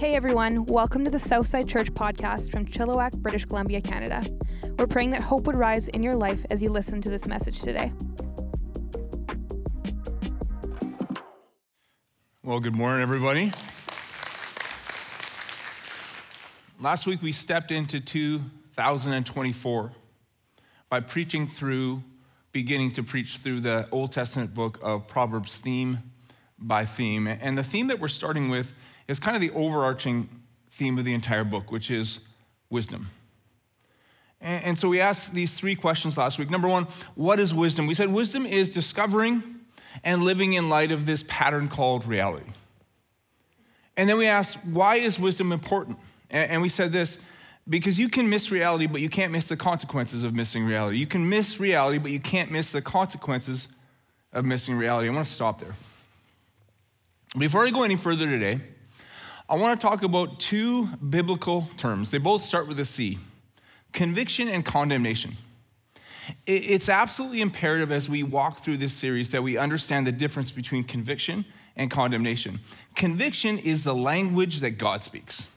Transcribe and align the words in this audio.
Hey 0.00 0.14
everyone, 0.14 0.64
welcome 0.64 1.04
to 1.04 1.10
the 1.10 1.18
Southside 1.18 1.68
Church 1.68 1.92
podcast 1.92 2.50
from 2.50 2.64
Chilliwack, 2.64 3.12
British 3.16 3.44
Columbia, 3.44 3.82
Canada. 3.82 4.24
We're 4.78 4.86
praying 4.86 5.10
that 5.10 5.20
hope 5.20 5.46
would 5.46 5.56
rise 5.56 5.88
in 5.88 6.02
your 6.02 6.16
life 6.16 6.42
as 6.48 6.62
you 6.62 6.70
listen 6.70 7.02
to 7.02 7.10
this 7.10 7.26
message 7.26 7.60
today. 7.60 7.92
Well, 12.42 12.60
good 12.60 12.74
morning, 12.74 13.02
everybody. 13.02 13.52
Last 16.80 17.06
week 17.06 17.20
we 17.20 17.32
stepped 17.32 17.70
into 17.70 18.00
2024 18.00 19.92
by 20.88 21.00
preaching 21.00 21.46
through, 21.46 22.02
beginning 22.52 22.92
to 22.92 23.02
preach 23.02 23.36
through 23.36 23.60
the 23.60 23.86
Old 23.92 24.12
Testament 24.12 24.54
book 24.54 24.78
of 24.80 25.08
Proverbs, 25.08 25.58
theme 25.58 25.98
by 26.58 26.86
theme. 26.86 27.26
And 27.26 27.58
the 27.58 27.62
theme 27.62 27.88
that 27.88 28.00
we're 28.00 28.08
starting 28.08 28.48
with 28.48 28.72
is 29.10 29.18
kind 29.18 29.34
of 29.34 29.40
the 29.40 29.50
overarching 29.50 30.28
theme 30.70 30.96
of 30.96 31.04
the 31.04 31.12
entire 31.12 31.42
book, 31.42 31.72
which 31.72 31.90
is 31.90 32.20
wisdom. 32.70 33.08
And, 34.40 34.78
so 34.78 34.88
we 34.88 35.00
asked 35.00 35.34
these 35.34 35.52
three 35.52 35.74
questions 35.74 36.16
last 36.16 36.38
week. 36.38 36.48
Number 36.48 36.68
one, 36.68 36.84
what 37.14 37.38
is 37.38 37.52
wisdom? 37.52 37.86
We 37.86 37.94
said 37.94 38.10
wisdom 38.10 38.46
is 38.46 38.70
discovering 38.70 39.42
and 40.02 40.22
living 40.22 40.54
in 40.54 40.70
light 40.70 40.92
of 40.92 41.04
this 41.04 41.24
pattern 41.28 41.68
called 41.68 42.06
reality. 42.06 42.52
And 43.98 44.08
then 44.08 44.16
we 44.16 44.26
asked, 44.26 44.64
why 44.64 44.94
is 44.94 45.18
wisdom 45.18 45.52
important? 45.52 45.98
And, 46.30 46.52
and 46.52 46.62
we 46.62 46.70
said 46.70 46.92
this 46.92 47.18
because 47.68 47.98
you 47.98 48.08
can 48.08 48.30
miss 48.30 48.50
reality, 48.50 48.86
but 48.86 49.02
you 49.02 49.10
can't 49.10 49.32
miss 49.32 49.48
the 49.48 49.56
consequences 49.56 50.24
of 50.24 50.32
missing 50.32 50.64
reality. 50.64 50.96
You 50.96 51.06
can 51.06 51.28
miss 51.28 51.60
reality, 51.60 51.98
but 51.98 52.12
you 52.12 52.20
can't 52.20 52.50
miss 52.50 52.72
the 52.72 52.80
consequences 52.80 53.68
of 54.32 54.44
missing 54.46 54.76
reality. 54.76 55.08
I 55.08 55.12
want 55.12 55.26
to 55.26 55.32
stop 55.32 55.60
there. 55.60 55.74
Before 57.36 57.66
I 57.66 57.70
go 57.70 57.82
any 57.82 57.96
further 57.96 58.26
today, 58.26 58.60
I 59.50 59.56
want 59.56 59.80
to 59.80 59.84
talk 59.84 60.04
about 60.04 60.38
two 60.38 60.86
biblical 60.98 61.68
terms. 61.76 62.12
They 62.12 62.18
both 62.18 62.44
start 62.44 62.68
with 62.68 62.78
a 62.78 62.84
C 62.84 63.18
conviction 63.92 64.46
and 64.46 64.64
condemnation. 64.64 65.36
It's 66.46 66.88
absolutely 66.88 67.40
imperative 67.40 67.90
as 67.90 68.08
we 68.08 68.22
walk 68.22 68.60
through 68.60 68.76
this 68.76 68.94
series 68.94 69.30
that 69.30 69.42
we 69.42 69.58
understand 69.58 70.06
the 70.06 70.12
difference 70.12 70.52
between 70.52 70.84
conviction 70.84 71.44
and 71.74 71.90
condemnation. 71.90 72.60
Conviction 72.94 73.58
is 73.58 73.82
the 73.82 73.94
language 73.94 74.60
that 74.60 74.72
God 74.72 75.02
speaks. 75.02 75.48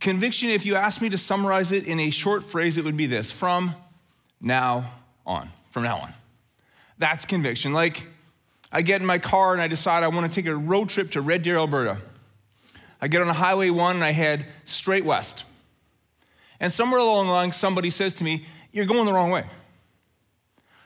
Conviction, 0.00 0.50
if 0.50 0.66
you 0.66 0.74
ask 0.74 1.00
me 1.00 1.08
to 1.10 1.18
summarize 1.18 1.70
it 1.70 1.86
in 1.86 2.00
a 2.00 2.10
short 2.10 2.42
phrase, 2.42 2.76
it 2.76 2.84
would 2.84 2.96
be 2.96 3.06
this 3.06 3.30
from 3.30 3.76
now 4.40 4.90
on. 5.24 5.50
From 5.70 5.84
now 5.84 5.98
on. 5.98 6.14
That's 6.98 7.24
conviction. 7.24 7.72
Like, 7.72 8.06
I 8.72 8.82
get 8.82 9.00
in 9.00 9.06
my 9.06 9.18
car 9.18 9.52
and 9.52 9.62
I 9.62 9.68
decide 9.68 10.02
I 10.02 10.08
want 10.08 10.32
to 10.32 10.34
take 10.34 10.50
a 10.50 10.56
road 10.56 10.88
trip 10.88 11.12
to 11.12 11.20
Red 11.20 11.42
Deer, 11.42 11.56
Alberta. 11.56 11.98
I 13.00 13.08
get 13.08 13.22
on 13.22 13.28
a 13.28 13.34
Highway 13.34 13.70
1 13.70 13.96
and 13.96 14.04
I 14.04 14.12
head 14.12 14.46
straight 14.64 15.04
west. 15.04 15.44
And 16.58 16.70
somewhere 16.70 17.00
along 17.00 17.26
the 17.26 17.32
line, 17.32 17.52
somebody 17.52 17.90
says 17.90 18.14
to 18.14 18.24
me, 18.24 18.46
You're 18.72 18.86
going 18.86 19.06
the 19.06 19.12
wrong 19.12 19.30
way. 19.30 19.46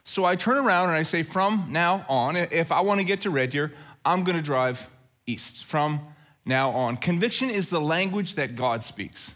So 0.04 0.24
I 0.24 0.36
turn 0.36 0.58
around 0.58 0.90
and 0.90 0.96
I 0.96 1.02
say, 1.02 1.22
From 1.22 1.66
now 1.70 2.06
on, 2.08 2.36
if 2.36 2.70
I 2.70 2.80
want 2.82 3.00
to 3.00 3.04
get 3.04 3.22
to 3.22 3.30
Red 3.30 3.50
Deer, 3.50 3.72
I'm 4.04 4.22
going 4.22 4.36
to 4.36 4.42
drive 4.42 4.88
east. 5.26 5.64
From 5.64 6.00
now 6.44 6.70
on. 6.70 6.96
Conviction 6.98 7.50
is 7.50 7.70
the 7.70 7.80
language 7.80 8.34
that 8.34 8.54
God 8.54 8.84
speaks. 8.84 9.32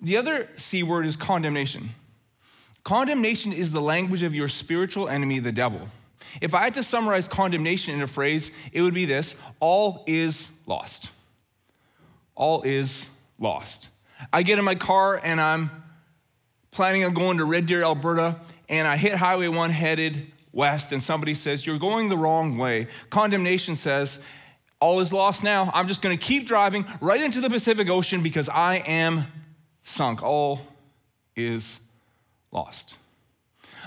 The 0.00 0.16
other 0.16 0.48
C 0.56 0.82
word 0.82 1.06
is 1.06 1.16
condemnation. 1.16 1.90
Condemnation 2.82 3.52
is 3.52 3.72
the 3.72 3.80
language 3.80 4.22
of 4.22 4.34
your 4.34 4.48
spiritual 4.48 5.08
enemy, 5.08 5.38
the 5.38 5.52
devil. 5.52 5.88
If 6.40 6.54
I 6.54 6.64
had 6.64 6.74
to 6.74 6.82
summarize 6.82 7.28
condemnation 7.28 7.94
in 7.94 8.02
a 8.02 8.06
phrase, 8.06 8.50
it 8.72 8.82
would 8.82 8.94
be 8.94 9.04
this 9.04 9.36
all 9.60 10.04
is 10.06 10.50
lost 10.66 11.10
all 12.40 12.62
is 12.62 13.06
lost. 13.38 13.90
I 14.32 14.42
get 14.42 14.58
in 14.58 14.64
my 14.64 14.74
car 14.74 15.20
and 15.22 15.38
I'm 15.38 15.70
planning 16.70 17.04
on 17.04 17.12
going 17.12 17.36
to 17.36 17.44
Red 17.44 17.66
Deer, 17.66 17.82
Alberta, 17.82 18.40
and 18.66 18.88
I 18.88 18.96
hit 18.96 19.16
Highway 19.16 19.48
1 19.48 19.70
headed 19.70 20.32
west, 20.50 20.90
and 20.90 21.02
somebody 21.02 21.34
says, 21.34 21.66
You're 21.66 21.78
going 21.78 22.08
the 22.08 22.16
wrong 22.16 22.56
way. 22.56 22.86
Condemnation 23.10 23.76
says, 23.76 24.20
All 24.80 25.00
is 25.00 25.12
lost 25.12 25.42
now. 25.42 25.70
I'm 25.74 25.86
just 25.86 26.00
going 26.00 26.16
to 26.16 26.24
keep 26.24 26.46
driving 26.46 26.86
right 27.02 27.22
into 27.22 27.42
the 27.42 27.50
Pacific 27.50 27.90
Ocean 27.90 28.22
because 28.22 28.48
I 28.48 28.76
am 28.76 29.26
sunk. 29.82 30.22
All 30.22 30.62
is 31.36 31.78
lost. 32.50 32.96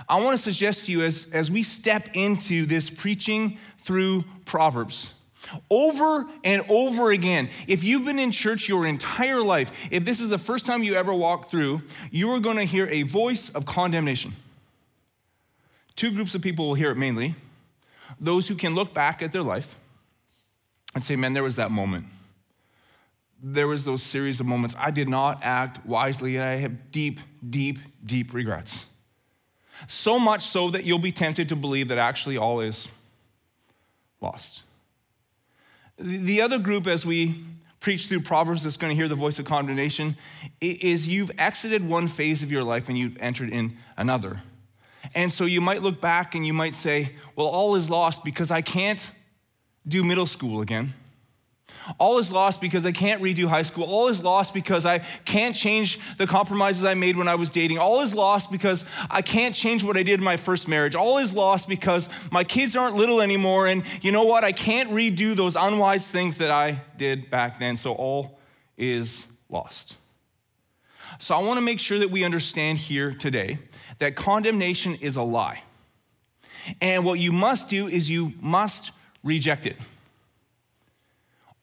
I 0.08 0.22
want 0.22 0.38
to 0.38 0.44
suggest 0.44 0.86
to 0.86 0.92
you 0.92 1.04
as, 1.04 1.28
as 1.34 1.50
we 1.50 1.64
step 1.64 2.10
into 2.14 2.68
this 2.68 2.92
preaching 2.92 3.58
through 3.80 4.26
Proverbs 4.46 5.14
over 5.70 6.26
and 6.44 6.64
over 6.70 7.12
again. 7.12 7.50
If 7.68 7.84
you've 7.84 8.06
been 8.06 8.20
in 8.20 8.32
church 8.32 8.68
your 8.68 8.86
entire 8.86 9.42
life, 9.42 9.72
if 9.92 10.06
this 10.06 10.20
is 10.20 10.30
the 10.30 10.38
first 10.38 10.66
time 10.66 10.84
you 10.84 10.96
ever 10.96 11.14
walk 11.14 11.50
through, 11.50 11.82
you 12.12 12.32
are 12.32 12.40
going 12.40 12.58
to 12.58 12.64
hear 12.64 12.88
a 12.88 13.04
voice 13.04 13.50
of 13.50 13.66
condemnation. 13.66 14.34
Two 15.96 16.12
groups 16.12 16.34
of 16.34 16.42
people 16.42 16.68
will 16.68 16.76
hear 16.76 16.92
it 16.92 16.96
mainly 16.96 17.36
those 18.20 18.48
who 18.48 18.56
can 18.56 18.76
look 18.76 18.94
back 18.94 19.22
at 19.22 19.32
their 19.32 19.44
life 19.44 19.76
and 20.96 21.04
say, 21.04 21.16
Man, 21.16 21.34
there 21.34 21.44
was 21.44 21.56
that 21.56 21.72
moment. 21.72 22.08
There 23.42 23.68
was 23.68 23.84
those 23.84 24.02
series 24.02 24.40
of 24.40 24.46
moments. 24.46 24.76
I 24.80 24.92
did 24.92 25.10
not 25.10 25.40
act 25.44 25.86
wisely, 25.86 26.38
and 26.38 26.46
I 26.46 26.56
have 26.58 26.92
deep, 26.92 27.20
deep, 27.48 27.80
deep 28.06 28.34
regrets. 28.34 28.86
So 29.88 30.18
much 30.18 30.44
so 30.44 30.70
that 30.70 30.86
you'll 30.86 31.00
be 31.00 31.12
tempted 31.12 31.50
to 31.50 31.56
believe 31.56 31.90
that 31.90 31.98
actually 31.98 32.38
all 32.38 32.62
is 32.62 32.88
lost. 34.22 34.62
The 35.98 36.42
other 36.42 36.60
group, 36.60 36.88
as 36.88 37.06
we 37.06 37.44
preach 37.80 38.08
through 38.08 38.22
Proverbs, 38.22 38.64
that's 38.64 38.78
going 38.78 38.92
to 38.92 38.96
hear 38.96 39.10
the 39.10 39.16
voice 39.16 39.40
of 39.40 39.46
condemnation, 39.46 40.18
is 40.62 41.08
you've 41.08 41.32
exited 41.38 41.88
one 41.88 42.08
phase 42.08 42.42
of 42.44 42.52
your 42.52 42.64
life 42.64 42.90
and 42.90 42.98
you've 42.98 43.18
entered 43.20 43.50
in 43.50 43.78
another. 43.98 44.42
And 45.14 45.32
so 45.32 45.46
you 45.46 45.60
might 45.60 45.84
look 45.84 46.00
back 46.00 46.34
and 46.34 46.48
you 46.48 46.54
might 46.54 46.76
say, 46.76 47.12
well, 47.36 47.48
all 47.48 47.76
is 47.76 47.90
lost 47.90 48.24
because 48.24 48.52
I 48.52 48.62
can't 48.62 49.12
do 49.88 50.04
middle 50.04 50.26
school 50.26 50.62
again. 50.62 50.94
All 52.00 52.18
is 52.18 52.32
lost 52.32 52.62
because 52.62 52.86
I 52.86 52.92
can't 52.92 53.22
redo 53.22 53.48
high 53.48 53.62
school. 53.62 53.84
All 53.84 54.08
is 54.08 54.24
lost 54.24 54.54
because 54.54 54.86
I 54.86 55.00
can't 55.00 55.56
change 55.56 56.00
the 56.18 56.26
compromises 56.26 56.84
I 56.86 56.94
made 56.94 57.18
when 57.18 57.28
I 57.28 57.36
was 57.36 57.50
dating. 57.50 57.78
All 57.78 58.02
is 58.02 58.16
lost 58.16 58.52
because 58.52 58.86
I 59.10 59.22
can't 59.22 59.54
change 59.54 59.84
what 59.84 59.98
I 59.98 60.04
did 60.04 60.20
in 60.20 60.24
my 60.24 60.38
first 60.38 60.68
marriage. 60.68 60.96
All 60.96 61.18
is 61.18 61.34
lost 61.34 61.68
because 61.68 62.10
my 62.32 62.44
kids 62.44 62.76
aren't 62.76 62.96
little 62.96 63.22
anymore. 63.22 63.68
And 63.68 63.84
you 64.02 64.12
know 64.12 64.24
what? 64.24 64.44
I 64.44 64.52
can't 64.52 64.92
redo 64.92 65.36
those 65.36 65.56
unwise 65.56 66.08
things 66.08 66.38
that 66.38 66.52
I 66.52 66.82
did 66.98 67.30
back 67.30 67.60
then. 67.60 67.78
So 67.78 67.94
all 67.94 68.40
is 68.78 69.26
lost. 69.50 69.98
So 71.20 71.36
I 71.36 71.40
want 71.40 71.58
to 71.58 71.62
make 71.62 71.80
sure 71.80 72.00
that 72.00 72.12
we 72.12 72.24
understand 72.24 72.78
here 72.80 73.14
today 73.14 73.60
that 74.00 74.16
condemnation 74.16 74.96
is 74.96 75.16
a 75.16 75.22
lie. 75.22 75.64
And 76.82 77.04
what 77.04 77.20
you 77.20 77.32
must 77.32 77.70
do 77.70 77.88
is 77.88 78.10
you 78.10 78.34
must 78.40 78.92
reject 79.22 79.66
it 79.66 79.78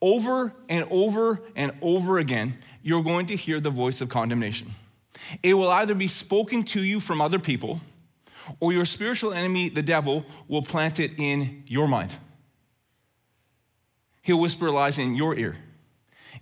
over 0.01 0.53
and 0.69 0.87
over 0.91 1.43
and 1.55 1.73
over 1.83 2.19
again, 2.19 2.59
you're 2.83 3.03
going 3.03 3.27
to 3.27 3.37
hear 3.37 3.61
the 3.61 3.71
voice 3.71 4.01
of 4.01 4.09
condemnation. 4.09 4.71
It 5.43 5.55
will 5.55 5.71
either 5.71 5.95
be 5.95 6.09
spoken 6.09 6.65
to 6.65 6.83
you 6.83 7.01
from 7.01 7.21
other 7.21 7.39
people, 7.39 7.81
or 8.59 8.73
your 8.73 8.85
spiritual 8.85 9.33
enemy, 9.33 9.69
the 9.69 9.83
devil, 9.83 10.25
will 10.49 10.63
plant 10.63 10.99
it 10.99 11.13
in 11.19 11.63
your 11.67 11.87
mind. 11.87 12.17
He'll 14.23 14.41
whisper 14.41 14.71
lies 14.71 14.99
in 14.99 15.15
your 15.15 15.37
ear 15.37 15.57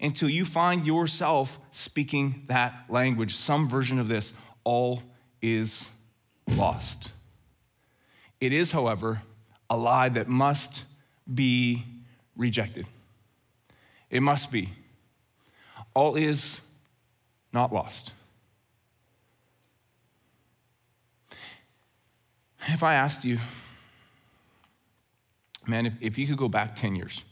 until 0.00 0.28
you 0.28 0.44
find 0.44 0.86
yourself 0.86 1.58
speaking 1.70 2.44
that 2.48 2.84
language, 2.88 3.34
some 3.34 3.68
version 3.68 3.98
of 3.98 4.08
this 4.08 4.32
all 4.64 5.02
is 5.42 5.88
lost. 6.56 7.10
It 8.40 8.52
is, 8.52 8.72
however, 8.72 9.22
a 9.68 9.76
lie 9.76 10.08
that 10.10 10.28
must 10.28 10.84
be 11.32 11.84
rejected. 12.36 12.86
It 14.10 14.22
must 14.22 14.50
be. 14.50 14.70
All 15.94 16.16
is 16.16 16.60
not 17.52 17.72
lost. 17.72 18.12
If 22.68 22.82
I 22.82 22.94
asked 22.94 23.24
you, 23.24 23.38
man, 25.66 25.86
if, 25.86 25.94
if 26.00 26.18
you 26.18 26.26
could 26.26 26.36
go 26.36 26.48
back 26.48 26.76
10 26.76 26.96
years, 26.96 27.24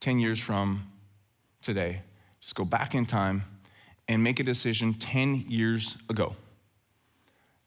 10 0.00 0.18
years 0.18 0.38
from 0.38 0.90
today, 1.62 2.02
just 2.40 2.54
go 2.54 2.64
back 2.64 2.94
in 2.94 3.06
time 3.06 3.44
and 4.08 4.24
make 4.24 4.40
a 4.40 4.42
decision 4.42 4.94
10 4.94 5.44
years 5.48 5.96
ago 6.08 6.34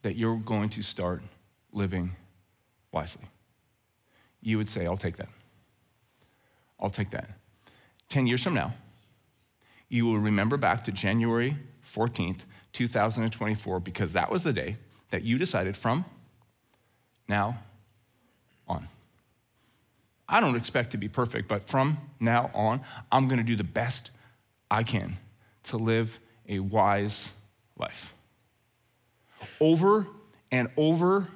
that 0.01 0.15
you're 0.15 0.37
going 0.37 0.69
to 0.69 0.81
start 0.81 1.21
living 1.71 2.11
wisely, 2.91 3.25
you 4.41 4.57
would 4.57 4.69
say, 4.69 4.85
I'll 4.85 4.97
take 4.97 5.15
that. 5.17 5.29
I'll 6.79 6.89
take 6.89 7.11
that. 7.11 7.29
10 8.13 8.27
years 8.27 8.43
from 8.43 8.53
now, 8.53 8.75
you 9.89 10.05
will 10.05 10.19
remember 10.19 10.55
back 10.55 10.83
to 10.83 10.91
January 10.91 11.57
14th, 11.83 12.41
2024, 12.71 13.79
because 13.79 14.13
that 14.13 14.31
was 14.31 14.43
the 14.43 14.53
day 14.53 14.77
that 15.09 15.23
you 15.23 15.39
decided 15.39 15.75
from 15.75 16.05
now 17.27 17.57
on. 18.67 18.87
I 20.29 20.39
don't 20.39 20.55
expect 20.55 20.91
to 20.91 20.97
be 20.97 21.09
perfect, 21.09 21.47
but 21.47 21.67
from 21.67 21.97
now 22.19 22.51
on, 22.53 22.81
I'm 23.11 23.27
going 23.27 23.39
to 23.39 23.43
do 23.43 23.55
the 23.55 23.63
best 23.63 24.11
I 24.69 24.83
can 24.83 25.17
to 25.63 25.77
live 25.77 26.19
a 26.47 26.59
wise 26.59 27.29
life. 27.77 28.13
Over 29.59 30.05
and 30.51 30.69
over 30.77 31.29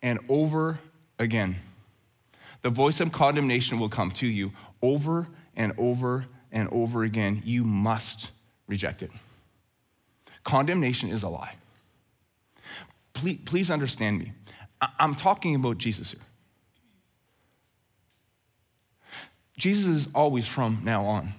and 0.00 0.18
over 0.30 0.78
again, 1.18 1.56
the 2.62 2.70
voice 2.70 3.00
of 3.00 3.12
condemnation 3.12 3.78
will 3.78 3.90
come 3.90 4.10
to 4.12 4.26
you 4.26 4.52
over 4.80 5.28
and 5.56 5.72
over 5.78 6.26
and 6.50 6.68
over 6.70 7.02
again. 7.02 7.42
You 7.44 7.64
must 7.64 8.30
reject 8.66 9.02
it. 9.02 9.10
Condemnation 10.44 11.10
is 11.10 11.22
a 11.22 11.28
lie. 11.28 11.56
Please, 13.12 13.38
please 13.44 13.70
understand 13.70 14.18
me. 14.18 14.32
I'm 14.98 15.14
talking 15.14 15.54
about 15.54 15.78
Jesus 15.78 16.12
here. 16.12 16.20
Jesus 19.56 19.86
is 19.86 20.08
always 20.14 20.46
from 20.46 20.80
now 20.82 21.04
on. 21.04 21.34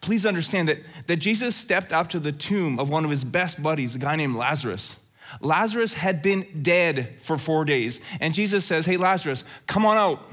Please 0.00 0.24
understand 0.24 0.68
that, 0.68 0.78
that 1.08 1.16
Jesus 1.16 1.56
stepped 1.56 1.92
up 1.92 2.08
to 2.10 2.20
the 2.20 2.30
tomb 2.30 2.78
of 2.78 2.90
one 2.90 3.04
of 3.04 3.10
his 3.10 3.24
best 3.24 3.62
buddies, 3.62 3.94
a 3.94 3.98
guy 3.98 4.14
named 4.14 4.36
Lazarus. 4.36 4.96
Lazarus 5.40 5.94
had 5.94 6.22
been 6.22 6.62
dead 6.62 7.14
for 7.20 7.36
four 7.36 7.64
days. 7.64 8.00
And 8.20 8.34
Jesus 8.34 8.64
says, 8.64 8.86
Hey, 8.86 8.96
Lazarus, 8.96 9.42
come 9.66 9.84
on 9.84 9.96
out. 9.96 10.30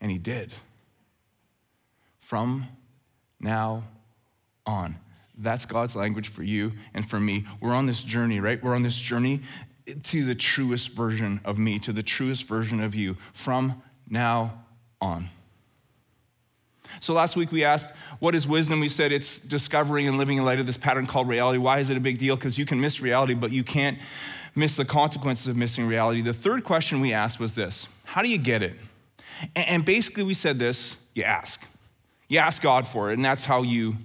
And 0.00 0.10
he 0.10 0.18
did. 0.18 0.52
From 2.32 2.66
now 3.40 3.84
on. 4.64 4.96
That's 5.36 5.66
God's 5.66 5.94
language 5.94 6.28
for 6.28 6.42
you 6.42 6.72
and 6.94 7.06
for 7.06 7.20
me. 7.20 7.44
We're 7.60 7.74
on 7.74 7.84
this 7.84 8.02
journey, 8.02 8.40
right? 8.40 8.64
We're 8.64 8.74
on 8.74 8.80
this 8.80 8.96
journey 8.96 9.42
to 10.04 10.24
the 10.24 10.34
truest 10.34 10.94
version 10.94 11.42
of 11.44 11.58
me, 11.58 11.78
to 11.80 11.92
the 11.92 12.02
truest 12.02 12.44
version 12.44 12.80
of 12.80 12.94
you 12.94 13.18
from 13.34 13.82
now 14.08 14.64
on. 14.98 15.28
So 17.00 17.12
last 17.12 17.36
week 17.36 17.52
we 17.52 17.64
asked, 17.64 17.90
what 18.18 18.34
is 18.34 18.48
wisdom? 18.48 18.80
We 18.80 18.88
said 18.88 19.12
it's 19.12 19.38
discovering 19.38 20.08
and 20.08 20.16
living 20.16 20.38
in 20.38 20.44
light 20.46 20.58
of 20.58 20.64
this 20.64 20.78
pattern 20.78 21.04
called 21.04 21.28
reality. 21.28 21.58
Why 21.58 21.80
is 21.80 21.90
it 21.90 21.98
a 21.98 22.00
big 22.00 22.16
deal? 22.16 22.36
Because 22.36 22.56
you 22.56 22.64
can 22.64 22.80
miss 22.80 23.02
reality, 23.02 23.34
but 23.34 23.52
you 23.52 23.62
can't 23.62 23.98
miss 24.54 24.76
the 24.76 24.86
consequences 24.86 25.48
of 25.48 25.58
missing 25.58 25.86
reality. 25.86 26.22
The 26.22 26.32
third 26.32 26.64
question 26.64 27.02
we 27.02 27.12
asked 27.12 27.38
was 27.38 27.56
this 27.56 27.88
How 28.04 28.22
do 28.22 28.30
you 28.30 28.38
get 28.38 28.62
it? 28.62 28.76
And 29.54 29.84
basically 29.84 30.22
we 30.22 30.32
said 30.32 30.58
this 30.58 30.96
you 31.12 31.24
ask. 31.24 31.62
You 32.32 32.38
ask 32.38 32.62
God 32.62 32.86
for 32.86 33.10
it, 33.10 33.14
and 33.14 33.22
that's 33.22 33.44
how 33.44 33.60
you 33.60 33.98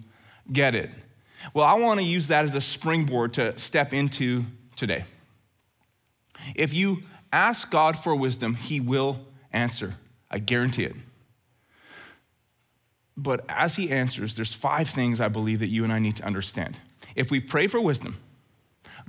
get 0.52 0.76
it. 0.76 0.90
Well, 1.54 1.66
I 1.66 1.76
want 1.76 2.02
to 2.02 2.04
use 2.04 2.28
that 2.28 2.44
as 2.44 2.56
a 2.56 2.60
springboard 2.60 3.36
to 3.36 3.58
step 3.58 3.94
into 3.94 4.44
today. 4.76 5.06
If 6.54 6.74
you 6.74 7.04
ask 7.32 7.72
God 7.72 7.98
for 7.98 8.14
wisdom, 8.14 8.56
He 8.56 8.82
will 8.82 9.20
answer. 9.54 9.96
I 10.30 10.40
guarantee 10.40 10.84
it. 10.84 10.96
But 13.16 13.46
as 13.48 13.78
he 13.78 13.92
answers, 13.92 14.36
there's 14.36 14.54
five 14.54 14.90
things 14.90 15.22
I 15.22 15.30
believe 15.30 15.60
that 15.60 15.70
you 15.70 15.86
and 15.86 15.94
I 15.94 16.00
need 16.00 16.18
to 16.18 16.26
understand. 16.26 16.82
If 17.16 17.32
we 17.32 17.40
pray 17.40 17.68
for 17.68 17.80
wisdom, 17.80 18.18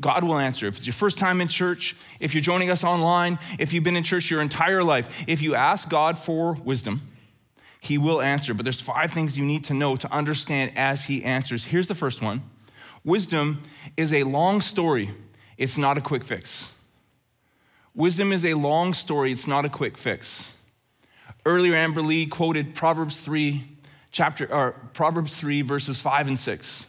God 0.00 0.22
will 0.22 0.38
answer. 0.38 0.68
If 0.68 0.76
it's 0.76 0.86
your 0.86 0.94
first 0.94 1.18
time 1.18 1.40
in 1.40 1.48
church, 1.48 1.96
if 2.20 2.34
you're 2.34 2.40
joining 2.40 2.70
us 2.70 2.84
online, 2.84 3.40
if 3.58 3.72
you've 3.72 3.82
been 3.82 3.96
in 3.96 4.04
church 4.04 4.30
your 4.30 4.42
entire 4.42 4.84
life, 4.84 5.24
if 5.26 5.42
you 5.42 5.56
ask 5.56 5.88
God 5.88 6.20
for 6.20 6.52
wisdom, 6.52 7.02
he 7.80 7.98
will 7.98 8.20
answer. 8.20 8.54
But 8.54 8.64
there's 8.64 8.80
five 8.80 9.12
things 9.12 9.38
you 9.38 9.44
need 9.44 9.64
to 9.64 9.74
know 9.74 9.96
to 9.96 10.12
understand 10.12 10.72
as 10.76 11.04
he 11.04 11.24
answers. 11.24 11.64
Here's 11.64 11.86
the 11.86 11.94
first 11.94 12.22
one 12.22 12.42
Wisdom 13.04 13.62
is 13.96 14.12
a 14.12 14.24
long 14.24 14.60
story, 14.60 15.10
it's 15.56 15.78
not 15.78 15.98
a 15.98 16.00
quick 16.00 16.24
fix. 16.24 16.68
Wisdom 17.94 18.32
is 18.32 18.44
a 18.44 18.54
long 18.54 18.94
story, 18.94 19.32
it's 19.32 19.46
not 19.46 19.64
a 19.64 19.68
quick 19.68 19.98
fix. 19.98 20.44
Earlier, 21.44 21.74
Amber 21.74 22.02
Lee 22.02 22.26
quoted 22.26 22.74
Proverbs 22.74 23.20
3 23.20 23.64
chapter 24.10 24.52
or 24.52 24.72
Proverbs 24.92 25.36
3 25.36 25.62
verses 25.62 26.00
5 26.00 26.28
and 26.28 26.38
6. 26.38 26.86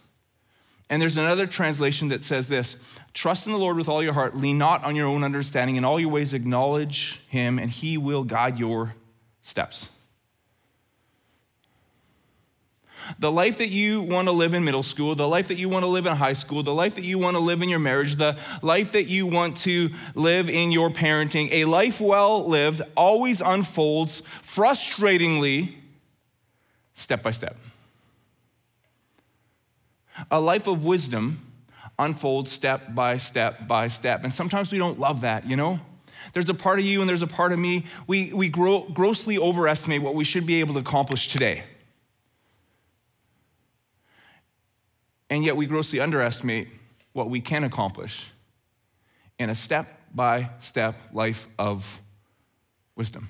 And 0.89 1.01
there's 1.01 1.17
another 1.17 1.45
translation 1.45 2.07
that 2.07 2.23
says 2.23 2.47
this 2.47 2.75
Trust 3.13 3.45
in 3.45 3.53
the 3.53 3.59
Lord 3.59 3.77
with 3.77 3.87
all 3.87 4.01
your 4.01 4.13
heart, 4.13 4.35
lean 4.35 4.57
not 4.57 4.83
on 4.83 4.95
your 4.95 5.07
own 5.07 5.23
understanding, 5.23 5.75
in 5.75 5.85
all 5.85 5.99
your 5.99 6.09
ways 6.09 6.33
acknowledge 6.33 7.21
him, 7.27 7.59
and 7.59 7.69
he 7.69 7.97
will 7.97 8.23
guide 8.23 8.57
your 8.57 8.95
steps. 9.41 9.87
The 13.17 13.31
life 13.31 13.57
that 13.57 13.69
you 13.69 14.01
want 14.01 14.27
to 14.27 14.31
live 14.31 14.53
in 14.53 14.63
middle 14.63 14.83
school, 14.83 15.15
the 15.15 15.27
life 15.27 15.47
that 15.47 15.57
you 15.57 15.69
want 15.69 15.83
to 15.83 15.87
live 15.87 16.05
in 16.05 16.15
high 16.15 16.33
school, 16.33 16.63
the 16.63 16.73
life 16.73 16.95
that 16.95 17.03
you 17.03 17.17
want 17.17 17.35
to 17.35 17.39
live 17.39 17.61
in 17.61 17.69
your 17.69 17.79
marriage, 17.79 18.15
the 18.15 18.37
life 18.61 18.91
that 18.91 19.07
you 19.07 19.25
want 19.25 19.57
to 19.57 19.89
live 20.15 20.49
in 20.49 20.71
your 20.71 20.89
parenting, 20.89 21.49
a 21.51 21.65
life 21.65 21.99
well 21.99 22.47
lived 22.47 22.81
always 22.95 23.41
unfolds 23.41 24.21
frustratingly 24.43 25.75
step 26.93 27.23
by 27.23 27.31
step. 27.31 27.57
A 30.29 30.39
life 30.39 30.67
of 30.67 30.83
wisdom 30.83 31.45
unfolds 31.97 32.51
step 32.51 32.93
by 32.93 33.17
step 33.17 33.67
by 33.67 33.87
step. 33.87 34.23
And 34.23 34.33
sometimes 34.33 34.71
we 34.71 34.77
don't 34.77 34.99
love 34.99 35.21
that, 35.21 35.47
you 35.47 35.55
know? 35.55 35.79
There's 36.33 36.49
a 36.49 36.53
part 36.53 36.79
of 36.79 36.85
you 36.85 37.01
and 37.01 37.09
there's 37.09 37.21
a 37.21 37.27
part 37.27 37.51
of 37.51 37.59
me. 37.59 37.85
We, 38.07 38.33
we 38.33 38.49
grow, 38.49 38.81
grossly 38.81 39.37
overestimate 39.37 40.01
what 40.01 40.15
we 40.15 40.23
should 40.23 40.45
be 40.45 40.59
able 40.59 40.73
to 40.75 40.79
accomplish 40.79 41.29
today. 41.29 41.63
And 45.29 45.43
yet 45.43 45.55
we 45.55 45.65
grossly 45.65 45.99
underestimate 45.99 46.67
what 47.13 47.29
we 47.29 47.41
can 47.41 47.63
accomplish 47.63 48.27
in 49.37 49.49
a 49.49 49.55
step 49.55 49.87
by 50.13 50.49
step 50.59 50.95
life 51.13 51.47
of 51.57 52.01
wisdom. 52.95 53.29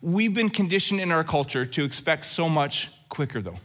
We've 0.00 0.32
been 0.32 0.50
conditioned 0.50 1.00
in 1.00 1.10
our 1.10 1.24
culture 1.24 1.66
to 1.66 1.84
expect 1.84 2.24
so 2.24 2.48
much 2.48 2.90
quicker, 3.08 3.42
though. 3.42 3.58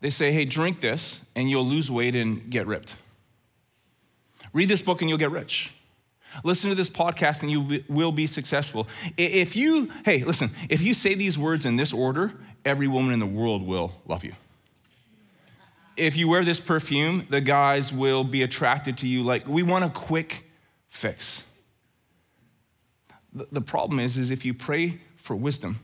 They 0.00 0.10
say, 0.10 0.32
hey, 0.32 0.44
drink 0.44 0.80
this 0.80 1.20
and 1.34 1.50
you'll 1.50 1.66
lose 1.66 1.90
weight 1.90 2.14
and 2.14 2.50
get 2.50 2.66
ripped. 2.66 2.96
Read 4.52 4.68
this 4.68 4.80
book 4.80 5.02
and 5.02 5.08
you'll 5.08 5.18
get 5.18 5.30
rich. 5.30 5.72
Listen 6.44 6.70
to 6.70 6.76
this 6.76 6.90
podcast 6.90 7.42
and 7.42 7.50
you 7.50 7.82
will 7.88 8.12
be 8.12 8.26
successful. 8.26 8.86
If 9.16 9.56
you, 9.56 9.90
hey, 10.04 10.22
listen, 10.22 10.50
if 10.68 10.80
you 10.80 10.94
say 10.94 11.14
these 11.14 11.36
words 11.38 11.66
in 11.66 11.76
this 11.76 11.92
order, 11.92 12.32
every 12.64 12.86
woman 12.86 13.12
in 13.12 13.18
the 13.18 13.26
world 13.26 13.66
will 13.66 13.92
love 14.06 14.24
you. 14.24 14.34
If 15.98 16.16
you 16.16 16.28
wear 16.28 16.44
this 16.44 16.60
perfume, 16.60 17.26
the 17.28 17.40
guys 17.40 17.92
will 17.92 18.22
be 18.22 18.42
attracted 18.42 18.96
to 18.98 19.08
you. 19.08 19.22
Like, 19.22 19.48
we 19.48 19.62
want 19.62 19.84
a 19.84 19.90
quick 19.90 20.48
fix. 20.88 21.42
The 23.32 23.60
problem 23.60 23.98
is, 24.00 24.16
is 24.16 24.30
if 24.30 24.44
you 24.44 24.54
pray 24.54 25.00
for 25.16 25.34
wisdom, 25.34 25.80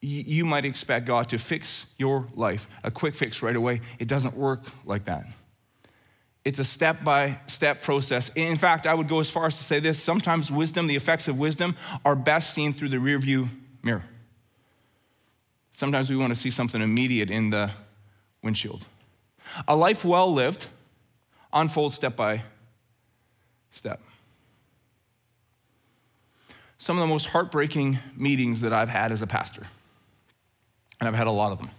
you 0.00 0.44
might 0.44 0.66
expect 0.66 1.06
God 1.06 1.30
to 1.30 1.38
fix 1.38 1.86
your 1.96 2.28
life, 2.34 2.68
a 2.82 2.90
quick 2.90 3.14
fix 3.14 3.42
right 3.42 3.56
away. 3.56 3.80
It 3.98 4.06
doesn't 4.06 4.36
work 4.36 4.62
like 4.84 5.04
that. 5.04 5.24
It's 6.44 6.58
a 6.58 6.64
step 6.64 7.02
by 7.02 7.40
step 7.46 7.80
process. 7.80 8.30
In 8.34 8.58
fact, 8.58 8.86
I 8.86 8.92
would 8.92 9.08
go 9.08 9.18
as 9.18 9.30
far 9.30 9.46
as 9.46 9.56
to 9.56 9.64
say 9.64 9.80
this 9.80 10.02
sometimes 10.02 10.50
wisdom, 10.50 10.86
the 10.86 10.96
effects 10.96 11.26
of 11.26 11.38
wisdom, 11.38 11.74
are 12.04 12.14
best 12.14 12.52
seen 12.52 12.74
through 12.74 12.90
the 12.90 12.98
rearview 12.98 13.48
mirror. 13.82 14.04
Sometimes 15.72 16.10
we 16.10 16.16
want 16.16 16.34
to 16.34 16.40
see 16.40 16.50
something 16.50 16.82
immediate 16.82 17.30
in 17.30 17.48
the 17.48 17.70
windshield. 18.42 18.84
A 19.68 19.76
life 19.76 20.04
well 20.04 20.32
lived 20.32 20.68
unfolds 21.52 21.94
step 21.94 22.16
by 22.16 22.42
step 23.70 24.00
some 26.84 26.98
of 26.98 27.00
the 27.00 27.06
most 27.06 27.28
heartbreaking 27.28 27.98
meetings 28.14 28.60
that 28.60 28.74
I've 28.74 28.90
had 28.90 29.10
as 29.10 29.22
a 29.22 29.26
pastor, 29.26 29.66
and 31.00 31.08
I've 31.08 31.14
had 31.14 31.26
a 31.26 31.30
lot 31.30 31.50
of 31.50 31.56
them, 31.56 31.70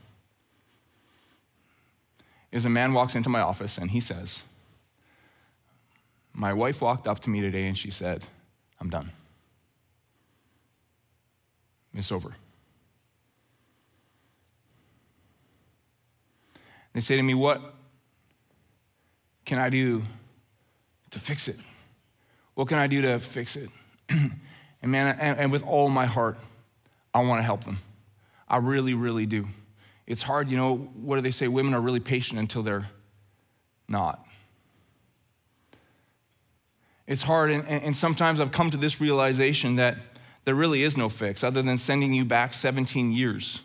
is 2.51 2.65
a 2.65 2.71
man 2.71 2.91
walks 2.91 3.13
into 3.13 3.29
my 3.29 3.39
office 3.39 3.77
and 3.77 3.91
he 3.91 3.99
says, 3.99 4.41
My 6.33 6.53
wife 6.53 6.81
walked 6.81 7.07
up 7.07 7.19
to 7.19 7.29
me 7.29 7.39
today 7.39 7.67
and 7.67 7.77
she 7.77 7.91
said, 7.91 8.25
I'm 8.81 8.89
done. 8.89 9.11
It's 11.93 12.11
over. 12.11 12.35
They 16.95 17.01
say 17.01 17.17
to 17.17 17.21
me, 17.21 17.33
What 17.35 17.61
can 19.43 19.59
I 19.59 19.69
do 19.69 20.01
to 21.11 21.19
fix 21.19 21.47
it? 21.47 21.57
What 22.55 22.69
can 22.69 22.79
I 22.79 22.87
do 22.87 23.01
to 23.03 23.19
fix 23.19 23.55
it? 23.55 23.69
And 24.81 24.91
man, 24.91 25.17
and, 25.19 25.39
and 25.39 25.51
with 25.51 25.63
all 25.63 25.89
my 25.89 26.05
heart, 26.05 26.37
I 27.11 27.21
want 27.21 27.39
to 27.39 27.43
help 27.43 27.63
them. 27.63 27.79
I 28.47 28.57
really, 28.57 28.93
really 28.93 29.25
do. 29.25 29.47
It's 30.05 30.21
hard, 30.21 30.51
you 30.51 30.57
know, 30.57 30.75
what 30.75 31.15
do 31.15 31.23
they 31.23 31.31
say? 31.31 31.47
Women 31.47 31.73
are 31.73 31.81
really 31.81 32.01
patient 32.01 32.39
until 32.39 32.61
they're 32.61 32.85
not. 33.87 34.23
It's 37.07 37.23
hard, 37.23 37.49
and, 37.49 37.67
and 37.67 37.97
sometimes 37.97 38.39
I've 38.39 38.51
come 38.51 38.69
to 38.69 38.77
this 38.77 39.01
realization 39.01 39.77
that 39.77 39.97
there 40.43 40.53
really 40.53 40.83
is 40.83 40.95
no 40.95 41.09
fix 41.09 41.43
other 41.43 41.63
than 41.63 41.79
sending 41.79 42.13
you 42.13 42.23
back 42.23 42.53
17 42.53 43.11
years. 43.11 43.61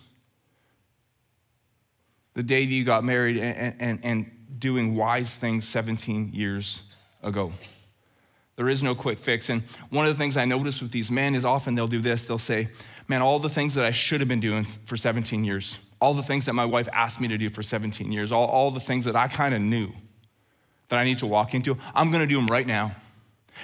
The 2.34 2.42
day 2.42 2.64
that 2.64 2.72
you 2.72 2.84
got 2.84 3.04
married 3.04 3.36
and, 3.38 3.76
and, 3.80 4.00
and 4.04 4.30
doing 4.58 4.94
wise 4.94 5.34
things 5.34 5.66
17 5.68 6.32
years 6.32 6.82
ago. 7.22 7.52
There 8.56 8.68
is 8.68 8.82
no 8.82 8.94
quick 8.94 9.18
fix. 9.18 9.48
And 9.48 9.62
one 9.88 10.06
of 10.06 10.14
the 10.14 10.18
things 10.18 10.36
I 10.36 10.44
notice 10.44 10.82
with 10.82 10.92
these 10.92 11.10
men 11.10 11.34
is 11.34 11.44
often 11.44 11.74
they'll 11.74 11.86
do 11.86 12.00
this. 12.02 12.24
They'll 12.24 12.38
say, 12.38 12.68
Man, 13.08 13.22
all 13.22 13.38
the 13.38 13.48
things 13.48 13.74
that 13.74 13.84
I 13.84 13.90
should 13.90 14.20
have 14.20 14.28
been 14.28 14.38
doing 14.38 14.64
for 14.64 14.96
17 14.96 15.44
years, 15.44 15.78
all 16.00 16.14
the 16.14 16.22
things 16.22 16.44
that 16.46 16.52
my 16.52 16.64
wife 16.64 16.88
asked 16.92 17.20
me 17.20 17.28
to 17.28 17.38
do 17.38 17.48
for 17.48 17.62
17 17.62 18.12
years, 18.12 18.30
all, 18.30 18.46
all 18.46 18.70
the 18.70 18.78
things 18.78 19.06
that 19.06 19.16
I 19.16 19.28
kind 19.28 19.54
of 19.54 19.62
knew 19.62 19.92
that 20.88 20.98
I 20.98 21.04
need 21.04 21.18
to 21.20 21.26
walk 21.26 21.54
into, 21.54 21.78
I'm 21.94 22.10
going 22.10 22.20
to 22.20 22.26
do 22.26 22.36
them 22.36 22.46
right 22.48 22.66
now. 22.66 22.94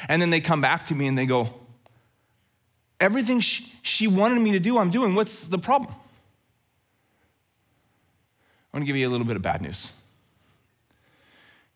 And 0.09 0.21
then 0.21 0.31
they 0.31 0.41
come 0.41 0.61
back 0.61 0.85
to 0.87 0.95
me 0.95 1.07
and 1.07 1.17
they 1.17 1.27
go, 1.27 1.51
Everything 2.99 3.41
she, 3.41 3.71
she 3.83 4.07
wanted 4.09 4.41
me 4.41 4.53
to 4.53 4.59
do, 4.61 4.79
I'm 4.79 4.91
doing. 4.91 5.15
What's 5.15 5.43
the 5.45 5.59
problem? 5.59 5.95
I 8.77 8.79
want 8.79 8.83
to 8.83 8.93
give 8.93 8.97
you 8.97 9.09
a 9.09 9.11
little 9.11 9.27
bit 9.27 9.37
of 9.37 9.43
bad 9.43 9.63
news. 9.63 9.91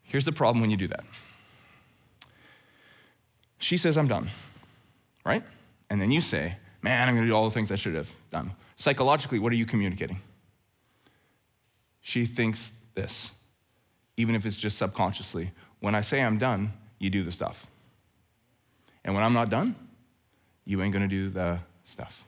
Here's 0.02 0.26
the 0.26 0.32
problem 0.32 0.60
when 0.60 0.68
you 0.68 0.76
do 0.76 0.88
that. 0.88 1.02
She 3.56 3.78
says, 3.78 3.96
I'm 3.96 4.06
done, 4.06 4.28
right? 5.24 5.42
And 5.88 5.98
then 5.98 6.10
you 6.10 6.20
say, 6.20 6.56
Man, 6.82 7.08
I'm 7.08 7.14
to 7.24 7.30
do 7.30 7.34
all 7.34 7.46
the 7.46 7.54
things 7.54 7.72
I 7.72 7.76
should 7.76 7.94
have 7.94 8.12
done. 8.30 8.52
Psychologically, 8.76 9.38
what 9.38 9.50
are 9.50 9.56
you 9.56 9.64
communicating? 9.64 10.20
She 12.02 12.26
thinks 12.26 12.70
this, 12.94 13.30
even 14.18 14.34
if 14.34 14.44
it's 14.44 14.58
just 14.58 14.76
subconsciously. 14.76 15.52
When 15.78 15.94
I 15.94 16.02
say 16.02 16.20
I'm 16.20 16.36
done, 16.36 16.74
you 16.98 17.08
do 17.08 17.22
the 17.22 17.32
stuff. 17.32 17.66
And 19.06 19.14
when 19.14 19.24
I'm 19.24 19.32
not 19.32 19.48
done, 19.48 19.74
you 20.66 20.82
ain't 20.82 20.92
to 21.08 21.08
do 21.08 21.30
the 21.30 21.60
stuff. 21.86 22.26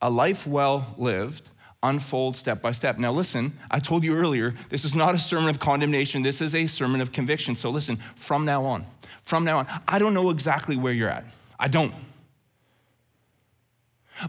A 0.00 0.10
life 0.10 0.46
well 0.46 0.94
lived 0.96 1.50
unfolds 1.82 2.38
step 2.38 2.60
by 2.60 2.72
step. 2.72 2.98
Now, 2.98 3.12
listen, 3.12 3.52
I 3.70 3.78
told 3.78 4.02
you 4.02 4.16
earlier, 4.16 4.54
this 4.68 4.84
is 4.84 4.96
not 4.96 5.14
a 5.14 5.18
sermon 5.18 5.48
of 5.48 5.60
condemnation, 5.60 6.22
this 6.22 6.40
is 6.40 6.54
a 6.54 6.66
sermon 6.66 7.00
of 7.00 7.12
conviction. 7.12 7.54
So, 7.56 7.70
listen, 7.70 7.98
from 8.16 8.44
now 8.44 8.64
on, 8.64 8.86
from 9.22 9.44
now 9.44 9.58
on, 9.58 9.66
I 9.86 9.98
don't 9.98 10.14
know 10.14 10.30
exactly 10.30 10.76
where 10.76 10.92
you're 10.92 11.08
at. 11.08 11.24
I 11.58 11.68
don't. 11.68 11.94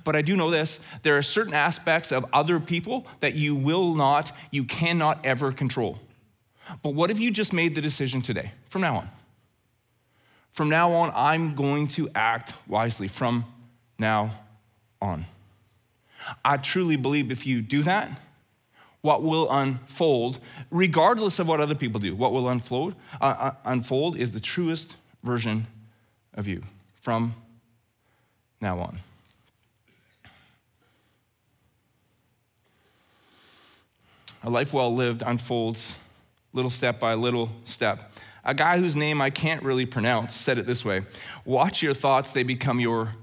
But 0.04 0.16
I 0.16 0.22
do 0.22 0.36
know 0.36 0.52
this 0.52 0.80
there 1.02 1.18
are 1.18 1.24
certain 1.24 1.54
aspects 1.54 2.12
of 2.12 2.26
other 2.32 2.60
people 2.60 3.08
that 3.22 3.36
you 3.36 3.56
will 3.56 3.96
not, 3.96 4.32
you 4.52 4.64
cannot 4.64 5.26
ever 5.26 5.52
control. 5.52 6.00
But 6.84 6.94
what 6.94 7.10
if 7.10 7.20
you 7.20 7.32
just 7.32 7.52
made 7.52 7.74
the 7.74 7.82
decision 7.82 8.22
today, 8.22 8.52
from 8.70 8.82
now 8.82 8.98
on? 8.98 9.10
From 10.52 10.70
now 10.70 10.92
on, 10.92 11.12
I'm 11.16 11.56
going 11.56 11.88
to 11.90 12.10
act 12.14 12.54
wisely. 12.68 13.08
From 13.08 13.46
now 13.98 14.40
on. 15.02 15.26
I 16.44 16.58
truly 16.58 16.96
believe 16.96 17.32
if 17.32 17.46
you 17.46 17.62
do 17.62 17.84
that, 17.84 18.20
what 19.02 19.24
will 19.24 19.50
unfold, 19.50 20.40
regardless 20.70 21.40
of 21.40 21.48
what 21.48 21.62
other 21.62 21.76
people 21.76 22.00
do, 22.00 22.16
what 22.16 22.34
will 22.34 22.50
unfold, 22.50 22.96
uh, 23.22 23.26
uh, 23.26 23.52
unfold 23.66 24.18
is 24.18 24.32
the 24.32 24.40
truest 24.40 24.96
version 25.24 25.68
of 26.34 26.48
you 26.48 26.64
from 27.00 27.36
now 28.60 28.80
on. 28.80 29.00
A 34.44 34.50
life 34.50 34.74
well 34.74 34.94
lived 34.94 35.22
unfolds 35.26 35.96
little 36.54 36.70
step 36.70 37.00
by 37.00 37.14
little 37.14 37.50
step. 37.66 38.12
A 38.44 38.54
guy 38.54 38.80
whose 38.80 38.96
name 38.96 39.22
I 39.22 39.30
can't 39.30 39.62
really 39.64 39.86
pronounce 39.86 40.34
said 40.34 40.58
it 40.58 40.66
this 40.66 40.84
way 40.84 41.04
Watch 41.46 41.82
your 41.82 41.94
thoughts, 41.94 42.32
they 42.32 42.44
become 42.44 42.80
your 42.80 43.16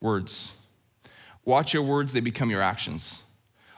words. 0.00 0.52
Watch 1.44 1.74
your 1.74 1.82
words, 1.82 2.12
they 2.12 2.20
become 2.20 2.50
your 2.50 2.62
actions. 2.62 3.18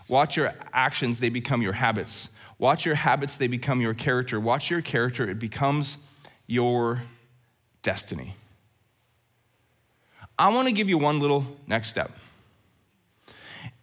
Watch 0.09 0.37
your 0.37 0.55
actions, 0.73 1.19
they 1.19 1.29
become 1.29 1.63
your 1.63 1.73
habits. 1.73 2.29
Watch 2.59 2.87
your 2.87 2.95
habits, 2.95 3.37
they 3.37 3.49
become 3.49 3.81
your 3.81 3.95
character. 3.95 4.39
Watch 4.39 4.71
your 4.71 4.81
character, 4.81 5.29
it 5.29 5.39
becomes 5.39 5.99
your 6.47 7.03
destiny. 7.83 8.35
I 10.39 10.49
want 10.49 10.69
to 10.69 10.73
give 10.73 10.89
you 10.89 10.99
one 10.99 11.19
little 11.19 11.45
next 11.67 11.89
step. 11.89 12.13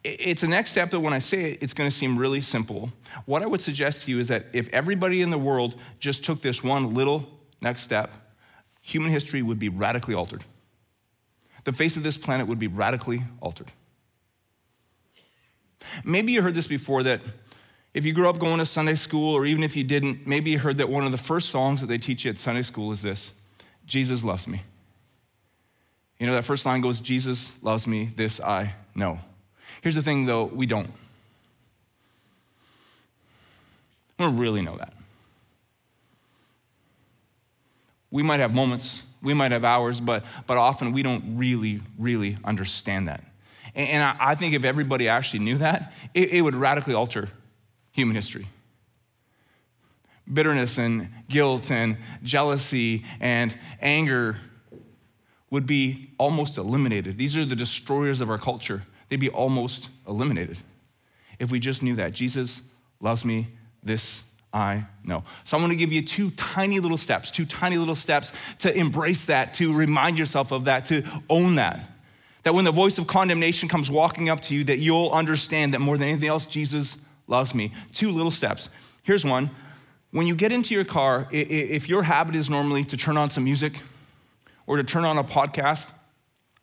It's 0.04 0.44
a 0.44 0.48
next 0.48 0.72
step 0.72 0.92
that 0.92 1.00
when 1.00 1.14
I 1.14 1.20
say 1.20 1.52
it, 1.52 1.60
it's 1.62 1.74
going 1.74 1.90
to 1.90 1.96
seem 1.96 2.18
really 2.18 2.42
simple. 2.42 2.92
What 3.26 3.42
I 3.42 3.46
would 3.46 3.62
suggest 3.62 4.04
to 4.04 4.12
you 4.12 4.20
is 4.20 4.28
that 4.28 4.48
if 4.54 4.70
everybody 4.70 5.22
in 5.22 5.30
the 5.30 5.38
world 5.38 5.76
just 6.00 6.24
took 6.26 6.42
this 6.42 6.64
one 6.64 6.94
little 6.94 7.28
next 7.62 7.84
step, 7.84 8.14
human 8.82 9.12
history 9.12 9.42
would 9.42 9.60
be 9.60 9.70
radically 9.70 10.14
altered 10.14 10.44
the 11.64 11.74
face 11.74 11.98
of 11.98 12.04
this 12.04 12.18
planet 12.18 12.48
would 12.48 12.60
be 12.60 12.68
radically 12.68 13.24
altered. 13.42 13.72
Maybe 16.04 16.32
you 16.32 16.42
heard 16.42 16.56
this 16.56 16.68
before 16.68 17.04
that 17.04 17.22
if 17.94 18.06
you 18.06 18.14
grew 18.14 18.28
up 18.28 18.40
going 18.40 18.60
to 18.60 18.66
Sunday 18.66 18.96
school, 18.96 19.36
or 19.36 19.46
even 19.46 19.64
if 19.64 19.76
you 19.76 19.84
didn't, 19.84 20.26
maybe 20.26 20.52
you 20.52 20.60
heard 20.60 20.78
that 20.78 20.90
one 20.90 21.06
of 21.06 21.12
the 21.12 21.18
first 21.18 21.50
songs 21.50 21.82
that 21.82 21.88
they 21.88 21.98
teach 21.98 22.26
you 22.26 22.32
at 22.32 22.40
Sunday 22.40 22.64
school 22.64 22.92
is 22.92 23.02
this 23.02 23.32
Jesus 23.86 24.24
loves 24.24 24.48
me. 24.48 24.64
You 26.20 26.28
know, 26.28 26.34
that 26.34 26.46
first 26.46 26.66
line 26.66 26.82
goes, 26.82 27.00
Jesus 27.00 27.54
loves 27.62 27.86
me, 27.86 28.12
this 28.16 28.40
I 28.40 28.74
know. 28.96 29.20
Here's 29.82 29.96
the 29.96 30.02
thing 30.02 30.26
though, 30.26 30.46
we 30.46 30.66
don't. 30.66 30.90
We 34.18 34.26
don't 34.26 34.38
really 34.38 34.62
know 34.62 34.78
that. 34.78 34.94
We 38.10 38.24
might 38.24 38.40
have 38.40 38.54
moments 38.54 39.02
we 39.24 39.34
might 39.34 39.52
have 39.52 39.64
hours, 39.64 40.00
but, 40.00 40.24
but 40.46 40.58
often 40.58 40.92
we 40.92 41.02
don't 41.02 41.38
really, 41.38 41.82
really 41.98 42.38
understand 42.44 43.08
that. 43.08 43.24
And, 43.74 43.90
and 43.90 44.04
I, 44.04 44.32
I, 44.32 44.36
think 44.36 44.54
if 44.54 44.64
everybody 44.64 45.08
actually 45.08 45.40
knew 45.40 45.58
that, 45.60 45.94
it, 46.14 46.30
it 46.30 46.42
would 46.42 46.56
radically 46.56 46.94
alter 46.94 47.30
human 47.92 48.16
history. 48.16 48.48
Bitterness 50.32 50.78
and 50.78 51.10
guilt 51.30 51.72
and 51.72 51.98
jealousy 52.24 53.04
and 53.20 53.58
anger 53.82 54.38
would 55.50 55.66
be 55.66 56.10
almost 56.18 56.58
eliminated. 56.58 57.18
These 57.18 57.38
are 57.38 57.46
the 57.46 57.56
destroyers 57.56 58.22
of 58.22 58.30
our 58.30 58.38
culture. 58.38 58.84
They'd 59.10 59.20
be 59.20 59.30
almost 59.30 59.90
eliminated 60.08 60.58
if 61.40 61.52
we 61.52 61.60
just 61.60 61.84
knew 61.84 61.96
that. 61.96 62.14
Jesus 62.14 62.62
loves 63.00 63.24
me, 63.24 63.48
this 63.84 64.22
I 64.54 64.86
know. 65.04 65.24
So 65.46 65.58
I'm 65.58 65.68
to 65.68 65.76
give 65.76 65.92
you 65.92 66.04
two 66.04 66.30
tiny 66.32 66.80
little 66.80 66.98
steps, 66.98 67.32
two 67.32 67.46
tiny 67.46 67.78
little 67.78 67.96
steps 67.96 68.32
to 68.60 68.74
embrace 68.74 69.26
that, 69.26 69.56
to 69.56 69.74
remind 69.74 70.20
yourself 70.20 70.52
of 70.52 70.66
that, 70.66 70.86
to 70.86 71.04
own 71.28 71.56
that. 71.56 71.90
That 72.44 72.54
when 72.54 72.66
the 72.66 72.72
voice 72.72 73.00
of 73.00 73.08
condemnation 73.08 73.68
comes 73.68 73.90
walking 73.90 74.30
up 74.30 74.42
to 74.42 74.54
you, 74.54 74.64
that 74.66 74.78
you'll 74.78 75.10
understand 75.10 75.74
that 75.74 75.80
more 75.80 75.98
than 75.98 76.10
anything 76.10 76.30
else, 76.30 76.46
Jesus 76.46 76.98
loves 77.28 77.56
me. 77.56 77.72
Two 77.94 78.12
little 78.12 78.30
steps. 78.30 78.70
Here's 79.02 79.26
one. 79.26 79.50
When 80.12 80.28
you 80.28 80.36
get 80.36 80.52
into 80.52 80.76
your 80.76 80.86
car, 80.86 81.28
if 81.32 81.90
your 81.90 82.04
habit 82.04 82.36
is 82.36 82.48
normally 82.48 82.84
to 82.84 82.98
turn 82.98 83.18
on 83.18 83.32
some 83.32 83.46
music 83.46 83.80
or 84.68 84.78
to 84.78 84.84
turn 84.84 85.04
on 85.04 85.18
a 85.18 85.24
podcast, 85.24 85.92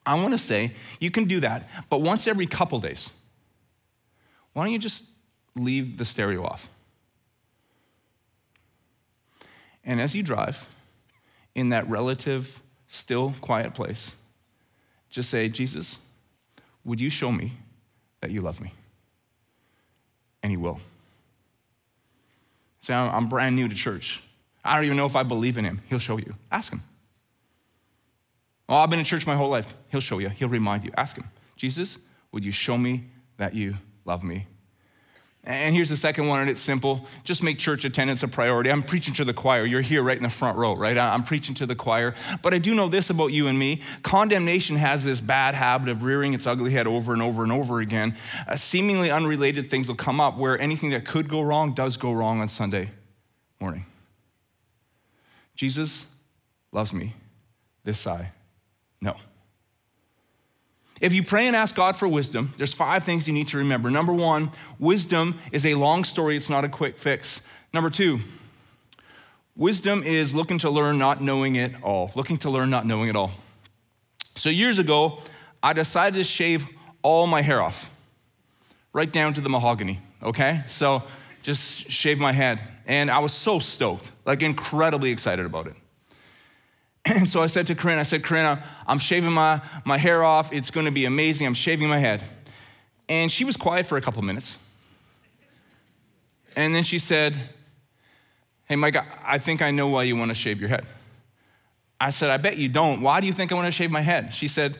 I 0.07 0.15
want 0.15 0.33
to 0.33 0.39
say 0.39 0.75
you 1.01 1.11
can 1.11 1.25
do 1.25 1.41
that, 1.41 1.69
but 1.89 2.01
once 2.01 2.29
every 2.29 2.47
couple 2.47 2.79
days, 2.79 3.11
why 4.53 4.65
don't 4.65 4.73
you 4.73 4.79
just 4.79 5.05
leave 5.57 5.97
the 5.97 6.05
stereo 6.05 6.45
off? 6.45 6.69
And 9.91 10.01
as 10.01 10.15
you 10.15 10.23
drive 10.23 10.69
in 11.53 11.71
that 11.71 11.91
relative, 11.91 12.63
still, 12.87 13.35
quiet 13.41 13.75
place, 13.75 14.13
just 15.11 15.29
say, 15.29 15.49
Jesus, 15.49 15.97
would 16.85 17.01
you 17.01 17.11
show 17.11 17.33
me 17.33 17.55
that 18.21 18.31
you 18.31 18.41
love 18.41 18.61
me? 18.61 18.73
And 20.45 20.53
He 20.53 20.57
will. 20.57 20.79
Say, 22.83 22.95
I'm 22.95 23.29
brand 23.29 23.57
new 23.57 23.67
to 23.67 23.75
church. 23.75 24.23
I 24.65 24.77
don't 24.77 24.85
even 24.85 24.97
know 24.97 25.07
if 25.07 25.17
I 25.17 25.25
believe 25.25 25.59
in 25.59 25.65
Him. 25.65 25.83
He'll 25.89 25.99
show 25.99 26.19
you. 26.19 26.37
Ask 26.53 26.73
Him. 26.73 26.83
Oh, 28.69 28.77
I've 28.77 28.91
been 28.91 29.01
in 29.01 29.05
church 29.05 29.27
my 29.27 29.35
whole 29.35 29.51
life. 29.51 29.75
He'll 29.89 30.01
show 30.01 30.21
you. 30.21 30.29
He'll 30.29 30.49
remind 30.49 30.85
you. 30.85 30.93
Ask 30.97 31.17
Him, 31.17 31.29
Jesus, 31.57 31.99
would 32.31 32.45
you 32.45 32.53
show 32.53 32.79
me 32.79 33.07
that 33.39 33.55
you 33.55 33.75
love 34.05 34.23
me? 34.23 34.47
And 35.45 35.75
here's 35.75 35.89
the 35.89 35.97
second 35.97 36.27
one, 36.27 36.41
and 36.43 36.51
it's 36.51 36.61
simple. 36.61 37.07
Just 37.25 37.43
make 37.43 37.59
church 37.59 37.87
attendance 37.87 38.23
a 38.23 38.29
priority. 38.29 38.71
I'm 38.71 38.83
preaching 38.83 39.15
to 39.15 39.25
the 39.25 39.33
choir. 39.33 39.65
You're 39.65 39.81
here 39.81 40.03
right 40.03 40.17
in 40.17 40.23
the 40.23 40.29
front 40.29 40.59
row, 40.59 40.77
right? 40.77 40.99
I'm 40.99 41.25
preaching 41.25 41.55
to 41.57 41.67
the 41.67 41.75
choir. 41.75 42.15
But 42.43 42.53
I 42.53 42.59
do 42.59 42.75
know 42.75 42.89
this 42.89 43.09
about 43.09 43.29
you 43.29 43.47
and 43.47 43.59
me 43.59 43.81
condemnation 44.03 44.77
has 44.77 45.03
this 45.03 45.21
bad 45.23 45.55
habit 45.55 45.89
of 45.89 46.03
rearing 46.03 46.35
its 46.35 46.47
ugly 46.47 46.73
head 46.73 46.87
over 46.87 47.15
and 47.15 47.23
over 47.23 47.43
and 47.43 47.53
over 47.53 47.81
again. 47.81 48.17
Uh, 48.47 48.55
seemingly 48.57 49.11
unrelated 49.11 49.71
things 49.71 49.89
will 49.89 49.95
come 49.95 50.21
up 50.21 50.37
where 50.37 50.61
anything 50.61 50.91
that 50.91 51.07
could 51.07 51.29
go 51.29 51.41
wrong 51.41 51.73
does 51.73 51.97
go 51.97 52.13
wrong 52.13 52.41
on 52.41 52.49
Sunday 52.49 52.91
morning. 53.61 53.87
Jesus 55.55 56.05
loves 56.71 56.93
me. 56.93 57.15
This 57.83 58.07
I. 58.07 58.33
If 61.01 61.15
you 61.15 61.23
pray 61.23 61.47
and 61.47 61.57
ask 61.57 61.75
God 61.75 61.97
for 61.97 62.07
wisdom, 62.07 62.53
there's 62.59 62.75
five 62.75 63.05
things 63.05 63.27
you 63.27 63.33
need 63.33 63.49
to 63.49 63.59
remember. 63.59 63.91
Number 63.91 64.13
one, 64.13 64.51
wisdom 64.79 65.39
is 65.51 65.65
a 65.65 65.75
long 65.75 66.05
story, 66.05 66.37
it's 66.37 66.51
not 66.51 66.65
a 66.65 66.69
quick 66.69 66.99
fix. 66.99 67.41
Number 67.73 67.89
two, 67.89 68.21
wisdom 69.57 70.03
is 70.03 70.35
looking 70.35 70.59
to 70.59 70.69
learn, 70.69 70.99
not 70.99 71.23
knowing 71.23 71.57
it 71.57 71.83
all. 71.83 72.11
Looking 72.15 72.37
to 72.39 72.51
learn, 72.51 72.69
not 72.69 72.87
knowing 72.87 73.09
it 73.09 73.17
all. 73.17 73.33
So 74.37 74.51
years 74.51 74.79
ago, 74.79 75.21
I 75.63 75.73
decided 75.73 76.17
to 76.17 76.25
shave 76.25 76.67
all 77.03 77.27
my 77.27 77.41
hair 77.43 77.63
off, 77.63 77.91
right 78.93 79.11
down 79.11 79.35
to 79.35 79.41
the 79.41 79.49
mahogany, 79.49 80.01
okay? 80.23 80.65
So 80.67 81.03
just 81.43 81.91
shave 81.91 82.19
my 82.19 82.33
head. 82.33 82.61
And 82.87 83.11
I 83.11 83.21
was 83.21 83.33
so 83.33 83.59
stoked, 83.59 84.11
like 84.27 84.43
incredibly 84.43 85.11
excited 85.11 85.47
about 85.47 85.67
it. 85.67 85.75
And 87.05 87.29
so 87.29 87.43
I 87.43 87.47
said 87.47 87.67
to 87.69 87.75
Corinne, 87.75 87.99
I 87.99 88.03
said, 88.05 88.23
Corinne, 88.23 88.63
I'm 88.87 88.99
shaving 88.99 89.33
my, 89.33 89.61
my 89.85 89.99
hair 89.99 90.23
off. 90.23 90.53
It's 90.53 90.71
going 90.71 90.87
to 90.87 90.93
be 90.93 91.05
amazing. 91.05 91.47
I'm 91.47 91.55
shaving 91.55 91.89
my 91.89 91.99
head. 91.99 92.23
And 93.09 93.31
she 93.31 93.45
was 93.45 93.57
quiet 93.57 93.87
for 93.87 93.97
a 93.97 94.01
couple 94.01 94.23
minutes. 94.23 94.57
And 96.57 96.75
then 96.75 96.83
she 96.83 96.99
said, 96.99 97.37
Hey, 98.67 98.77
Mike, 98.77 98.97
I 99.25 99.39
think 99.39 99.63
I 99.63 99.73
know 99.73 99.89
why 99.89 100.05
you 100.05 100.15
want 100.15 100.29
to 100.29 100.35
shave 100.35 100.61
your 100.61 100.69
head. 100.69 100.87
I 102.01 102.11
said, 102.11 102.31
I 102.31 102.37
bet 102.37 102.57
you 102.57 102.69
don't. 102.69 103.01
Why 103.03 103.21
do 103.21 103.27
you 103.27 103.33
think 103.33 103.51
I 103.51 103.57
want 103.57 103.67
to 103.67 103.73
shave 103.73 103.91
my 103.91 104.01
head? 104.01 104.33
She 104.33 104.47
said, 104.47 104.79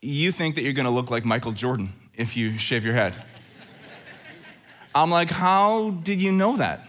You 0.00 0.30
think 0.30 0.54
that 0.54 0.62
you're 0.62 0.72
going 0.72 0.84
to 0.84 0.92
look 0.92 1.10
like 1.10 1.24
Michael 1.24 1.52
Jordan 1.52 1.92
if 2.14 2.36
you 2.36 2.58
shave 2.58 2.84
your 2.84 2.94
head. 2.94 3.14
I'm 4.94 5.10
like, 5.10 5.30
How 5.30 5.90
did 5.90 6.20
you 6.20 6.30
know 6.30 6.56
that? 6.56 6.88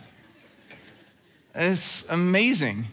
It's 1.55 2.07
amazing. 2.09 2.85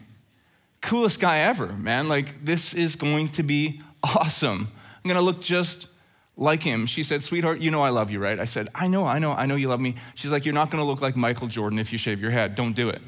Coolest 0.83 1.21
guy 1.21 1.39
ever, 1.39 1.67
man. 1.67 2.09
Like, 2.09 2.43
this 2.43 2.73
is 2.73 2.97
going 2.97 3.29
to 3.29 3.43
be 3.43 3.81
awesome. 4.03 4.67
I'm 4.97 5.09
going 5.09 5.15
to 5.15 5.23
look 5.23 5.41
just 5.41 5.87
like 6.35 6.61
him. 6.61 6.85
She 6.85 7.03
said, 7.03 7.23
Sweetheart, 7.23 7.61
you 7.61 7.71
know 7.71 7.81
I 7.81 7.89
love 7.89 8.11
you, 8.11 8.19
right? 8.19 8.37
I 8.37 8.43
said, 8.43 8.67
I 8.75 8.87
know, 8.89 9.07
I 9.07 9.17
know, 9.17 9.31
I 9.31 9.45
know 9.45 9.55
you 9.55 9.69
love 9.69 9.79
me. 9.79 9.95
She's 10.13 10.29
like, 10.31 10.45
You're 10.45 10.53
not 10.53 10.69
going 10.69 10.83
to 10.83 10.85
look 10.85 11.01
like 11.01 11.15
Michael 11.15 11.47
Jordan 11.47 11.79
if 11.79 11.93
you 11.93 11.97
shave 11.97 12.19
your 12.19 12.31
head. 12.31 12.55
Don't 12.55 12.73
do 12.73 12.89
it. 12.89 13.01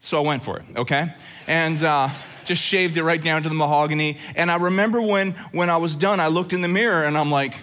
So 0.00 0.18
I 0.18 0.20
went 0.20 0.42
for 0.42 0.58
it, 0.58 0.64
okay? 0.76 1.14
And 1.46 1.82
uh, 1.82 2.10
just 2.44 2.62
shaved 2.62 2.98
it 2.98 3.02
right 3.02 3.20
down 3.20 3.42
to 3.44 3.48
the 3.48 3.54
mahogany. 3.54 4.18
And 4.36 4.50
I 4.50 4.56
remember 4.56 5.00
when, 5.00 5.32
when 5.52 5.70
I 5.70 5.78
was 5.78 5.96
done, 5.96 6.20
I 6.20 6.28
looked 6.28 6.52
in 6.52 6.60
the 6.60 6.68
mirror 6.68 7.04
and 7.04 7.16
I'm 7.16 7.30
like, 7.30 7.62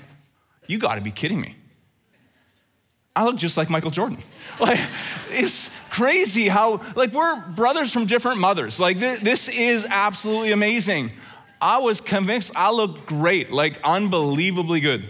you 0.65 0.79
gotta 0.79 1.01
be 1.01 1.11
kidding 1.11 1.39
me. 1.39 1.55
I 3.15 3.25
look 3.25 3.35
just 3.37 3.57
like 3.57 3.69
Michael 3.69 3.91
Jordan. 3.91 4.17
Like, 4.59 4.79
it's 5.29 5.69
crazy 5.89 6.47
how, 6.47 6.81
like, 6.95 7.11
we're 7.11 7.35
brothers 7.49 7.91
from 7.91 8.05
different 8.05 8.39
mothers. 8.39 8.79
Like, 8.79 8.99
th- 8.99 9.19
this 9.19 9.49
is 9.49 9.85
absolutely 9.89 10.51
amazing. 10.51 11.11
I 11.61 11.77
was 11.77 12.01
convinced 12.01 12.51
I 12.55 12.71
looked 12.71 13.05
great, 13.05 13.51
like, 13.51 13.79
unbelievably 13.83 14.79
good. 14.79 15.05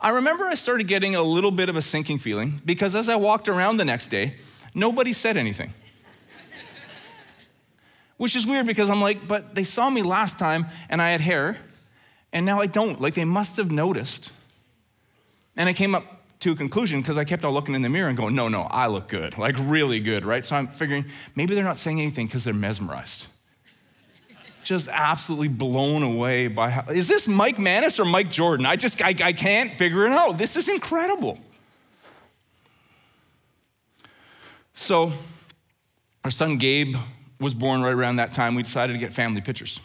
I 0.00 0.08
remember 0.10 0.44
I 0.44 0.54
started 0.54 0.88
getting 0.88 1.14
a 1.14 1.22
little 1.22 1.50
bit 1.50 1.68
of 1.68 1.76
a 1.76 1.82
sinking 1.82 2.18
feeling 2.18 2.60
because 2.64 2.96
as 2.96 3.08
I 3.08 3.16
walked 3.16 3.48
around 3.48 3.76
the 3.76 3.84
next 3.84 4.08
day, 4.08 4.34
nobody 4.74 5.12
said 5.12 5.36
anything. 5.36 5.72
Which 8.16 8.34
is 8.34 8.46
weird 8.46 8.66
because 8.66 8.90
I'm 8.90 9.00
like, 9.00 9.28
but 9.28 9.54
they 9.54 9.64
saw 9.64 9.88
me 9.90 10.02
last 10.02 10.38
time 10.38 10.66
and 10.88 11.00
I 11.00 11.10
had 11.10 11.20
hair, 11.20 11.56
and 12.32 12.44
now 12.44 12.60
I 12.60 12.66
don't. 12.66 13.00
Like 13.00 13.14
they 13.14 13.24
must 13.24 13.56
have 13.56 13.70
noticed. 13.70 14.30
And 15.56 15.68
I 15.68 15.72
came 15.72 15.94
up 15.94 16.21
to 16.42 16.52
a 16.52 16.56
conclusion 16.56 17.00
because 17.00 17.16
I 17.16 17.24
kept 17.24 17.44
on 17.44 17.54
looking 17.54 17.74
in 17.74 17.82
the 17.82 17.88
mirror 17.88 18.08
and 18.08 18.16
going, 18.16 18.34
no, 18.34 18.48
no, 18.48 18.62
I 18.62 18.88
look 18.88 19.08
good, 19.08 19.38
like 19.38 19.54
really 19.58 20.00
good, 20.00 20.24
right? 20.24 20.44
So 20.44 20.56
I'm 20.56 20.66
figuring 20.66 21.04
maybe 21.36 21.54
they're 21.54 21.64
not 21.64 21.78
saying 21.78 22.00
anything 22.00 22.26
because 22.26 22.42
they're 22.42 22.52
mesmerized. 22.52 23.26
Just 24.64 24.88
absolutely 24.88 25.48
blown 25.48 26.02
away 26.02 26.48
by 26.48 26.70
how, 26.70 26.90
is 26.90 27.06
this 27.06 27.28
Mike 27.28 27.58
Manis 27.58 27.98
or 28.00 28.04
Mike 28.04 28.30
Jordan? 28.30 28.66
I 28.66 28.76
just, 28.76 29.00
I, 29.02 29.14
I 29.22 29.32
can't 29.32 29.72
figure 29.74 30.04
it 30.04 30.12
out. 30.12 30.36
This 30.36 30.56
is 30.56 30.68
incredible. 30.68 31.38
So 34.74 35.12
our 36.24 36.30
son 36.30 36.58
Gabe 36.58 36.96
was 37.38 37.54
born 37.54 37.82
right 37.82 37.94
around 37.94 38.16
that 38.16 38.32
time, 38.32 38.56
we 38.56 38.64
decided 38.64 38.94
to 38.94 38.98
get 38.98 39.12
family 39.12 39.40
pictures. 39.40 39.80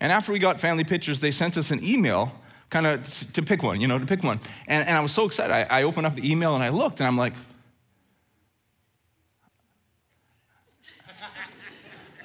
And 0.00 0.12
after 0.12 0.32
we 0.32 0.38
got 0.38 0.60
family 0.60 0.84
pictures, 0.84 1.20
they 1.20 1.30
sent 1.30 1.56
us 1.56 1.70
an 1.70 1.82
email 1.82 2.32
kind 2.70 2.86
of 2.86 3.32
to 3.32 3.42
pick 3.42 3.62
one, 3.62 3.80
you 3.80 3.86
know, 3.86 3.98
to 3.98 4.06
pick 4.06 4.22
one. 4.22 4.40
And, 4.66 4.86
and 4.86 4.96
I 4.96 5.00
was 5.00 5.12
so 5.12 5.24
excited. 5.24 5.52
I, 5.52 5.80
I 5.80 5.82
opened 5.84 6.06
up 6.06 6.14
the 6.14 6.30
email 6.30 6.54
and 6.54 6.62
I 6.62 6.68
looked 6.68 7.00
and 7.00 7.06
I'm 7.06 7.16
like, 7.16 7.34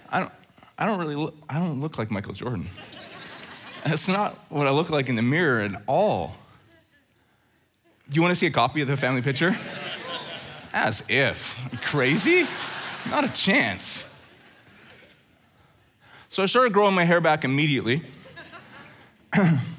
I 0.10 0.20
don't, 0.20 0.32
I 0.78 0.86
don't 0.86 1.00
really 1.00 1.16
look, 1.16 1.36
I 1.50 1.60
don't 1.60 1.82
look 1.82 1.98
like 1.98 2.12
Michael 2.12 2.34
Jordan. 2.34 2.68
That's 3.86 4.08
not 4.08 4.38
what 4.50 4.68
I 4.68 4.70
look 4.70 4.90
like 4.90 5.10
in 5.10 5.16
the 5.16 5.22
mirror 5.22 5.60
at 5.60 5.82
all. 5.88 6.36
Do 8.10 8.16
you 8.16 8.22
want 8.22 8.32
to 8.32 8.36
see 8.36 8.46
a 8.46 8.52
copy 8.52 8.82
of 8.82 8.88
the 8.88 8.98
family 8.98 9.22
picture? 9.22 9.56
As 10.74 11.04
if. 11.10 11.60
Crazy? 11.82 12.48
Not 13.10 13.24
a 13.24 13.30
chance. 13.30 14.06
So 16.30 16.44
I 16.44 16.46
started 16.46 16.74
growing 16.74 16.96
my 16.96 17.04
hair 17.04 17.22
back 17.22 17.44
immediately. 17.44 18.04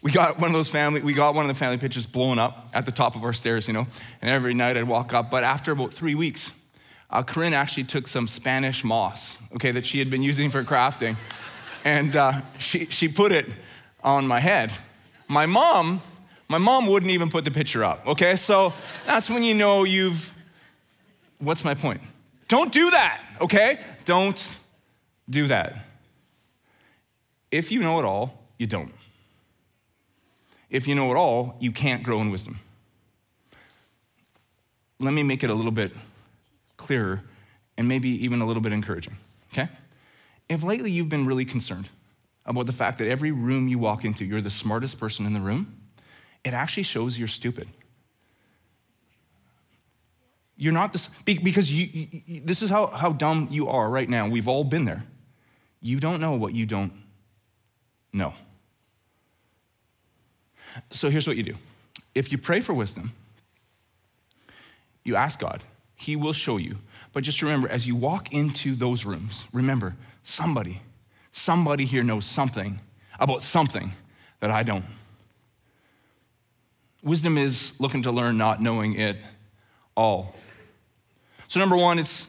we 0.00 0.12
got 0.12 0.38
one 0.38 0.50
of 0.50 0.54
those 0.54 0.68
family, 0.68 1.00
we 1.00 1.12
got 1.12 1.34
one 1.34 1.48
of 1.48 1.54
the 1.54 1.58
family 1.58 1.78
pictures 1.78 2.06
blown 2.06 2.38
up 2.38 2.68
at 2.72 2.86
the 2.86 2.92
top 2.92 3.16
of 3.16 3.24
our 3.24 3.32
stairs, 3.32 3.66
you 3.66 3.74
know, 3.74 3.86
and 4.22 4.30
every 4.30 4.54
night 4.54 4.76
I'd 4.76 4.84
walk 4.84 5.12
up. 5.12 5.30
But 5.30 5.44
after 5.44 5.72
about 5.72 5.92
three 5.92 6.14
weeks, 6.14 6.52
uh, 7.10 7.22
Corinne 7.22 7.54
actually 7.54 7.84
took 7.84 8.06
some 8.06 8.28
Spanish 8.28 8.84
moss, 8.84 9.36
okay, 9.54 9.72
that 9.72 9.86
she 9.86 9.98
had 9.98 10.10
been 10.10 10.22
using 10.22 10.50
for 10.50 10.62
crafting, 10.62 11.16
and 11.84 12.14
uh, 12.14 12.40
she, 12.58 12.86
she 12.86 13.08
put 13.08 13.32
it 13.32 13.46
on 14.02 14.26
my 14.26 14.40
head. 14.40 14.72
My 15.26 15.46
mom, 15.46 16.00
my 16.48 16.58
mom 16.58 16.86
wouldn't 16.86 17.10
even 17.10 17.28
put 17.28 17.44
the 17.44 17.50
picture 17.50 17.82
up, 17.82 18.06
okay? 18.06 18.36
So 18.36 18.72
that's 19.04 19.28
when 19.28 19.42
you 19.42 19.54
know 19.54 19.84
you've, 19.84 20.32
what's 21.38 21.64
my 21.64 21.74
point? 21.74 22.00
Don't 22.46 22.72
do 22.72 22.90
that, 22.90 23.20
okay? 23.40 23.80
Don't 24.04 24.56
do 25.28 25.46
that. 25.48 25.84
If 27.50 27.72
you 27.72 27.80
know 27.80 27.98
it 27.98 28.04
all, 28.04 28.44
you 28.58 28.66
don't. 28.66 28.92
If 30.70 30.86
you 30.86 30.94
know 30.94 31.10
it 31.10 31.16
all, 31.16 31.56
you 31.60 31.72
can't 31.72 32.02
grow 32.02 32.20
in 32.20 32.30
wisdom. 32.30 32.60
Let 35.00 35.14
me 35.14 35.22
make 35.22 35.42
it 35.44 35.50
a 35.50 35.54
little 35.54 35.70
bit 35.70 35.92
clearer 36.76 37.22
and 37.76 37.88
maybe 37.88 38.10
even 38.24 38.40
a 38.40 38.46
little 38.46 38.62
bit 38.62 38.72
encouraging, 38.72 39.16
okay? 39.52 39.68
If 40.48 40.62
lately 40.62 40.90
you've 40.90 41.08
been 41.08 41.26
really 41.26 41.44
concerned 41.44 41.88
about 42.44 42.66
the 42.66 42.72
fact 42.72 42.98
that 42.98 43.08
every 43.08 43.30
room 43.30 43.68
you 43.68 43.78
walk 43.78 44.04
into, 44.04 44.24
you're 44.24 44.40
the 44.40 44.50
smartest 44.50 44.98
person 44.98 45.26
in 45.26 45.34
the 45.34 45.40
room, 45.40 45.76
it 46.44 46.54
actually 46.54 46.82
shows 46.82 47.18
you're 47.18 47.28
stupid. 47.28 47.68
You're 50.56 50.72
not 50.72 50.92
this, 50.92 51.08
because 51.24 51.72
you, 51.72 51.88
you, 52.26 52.40
this 52.40 52.62
is 52.62 52.70
how, 52.70 52.88
how 52.88 53.12
dumb 53.12 53.48
you 53.50 53.68
are 53.68 53.88
right 53.88 54.08
now. 54.08 54.28
We've 54.28 54.48
all 54.48 54.64
been 54.64 54.84
there. 54.84 55.04
You 55.80 56.00
don't 56.00 56.20
know 56.20 56.32
what 56.32 56.54
you 56.54 56.66
don't 56.66 56.92
know. 58.12 58.34
So 60.90 61.10
here's 61.10 61.26
what 61.26 61.36
you 61.36 61.42
do 61.42 61.54
if 62.14 62.32
you 62.32 62.38
pray 62.38 62.60
for 62.60 62.74
wisdom, 62.74 63.12
you 65.04 65.16
ask 65.16 65.38
God, 65.38 65.64
He 65.94 66.16
will 66.16 66.32
show 66.32 66.56
you. 66.56 66.78
But 67.12 67.24
just 67.24 67.42
remember, 67.42 67.68
as 67.68 67.86
you 67.86 67.96
walk 67.96 68.32
into 68.32 68.74
those 68.74 69.04
rooms, 69.04 69.46
remember, 69.52 69.96
somebody, 70.22 70.82
somebody 71.32 71.84
here 71.84 72.02
knows 72.02 72.26
something 72.26 72.80
about 73.18 73.42
something 73.42 73.92
that 74.40 74.50
I 74.50 74.62
don't. 74.62 74.84
Wisdom 77.02 77.38
is 77.38 77.74
looking 77.78 78.02
to 78.02 78.12
learn, 78.12 78.36
not 78.36 78.60
knowing 78.60 78.94
it 78.94 79.16
all. 79.96 80.34
So, 81.46 81.60
number 81.60 81.76
one, 81.76 81.98
it's 81.98 82.26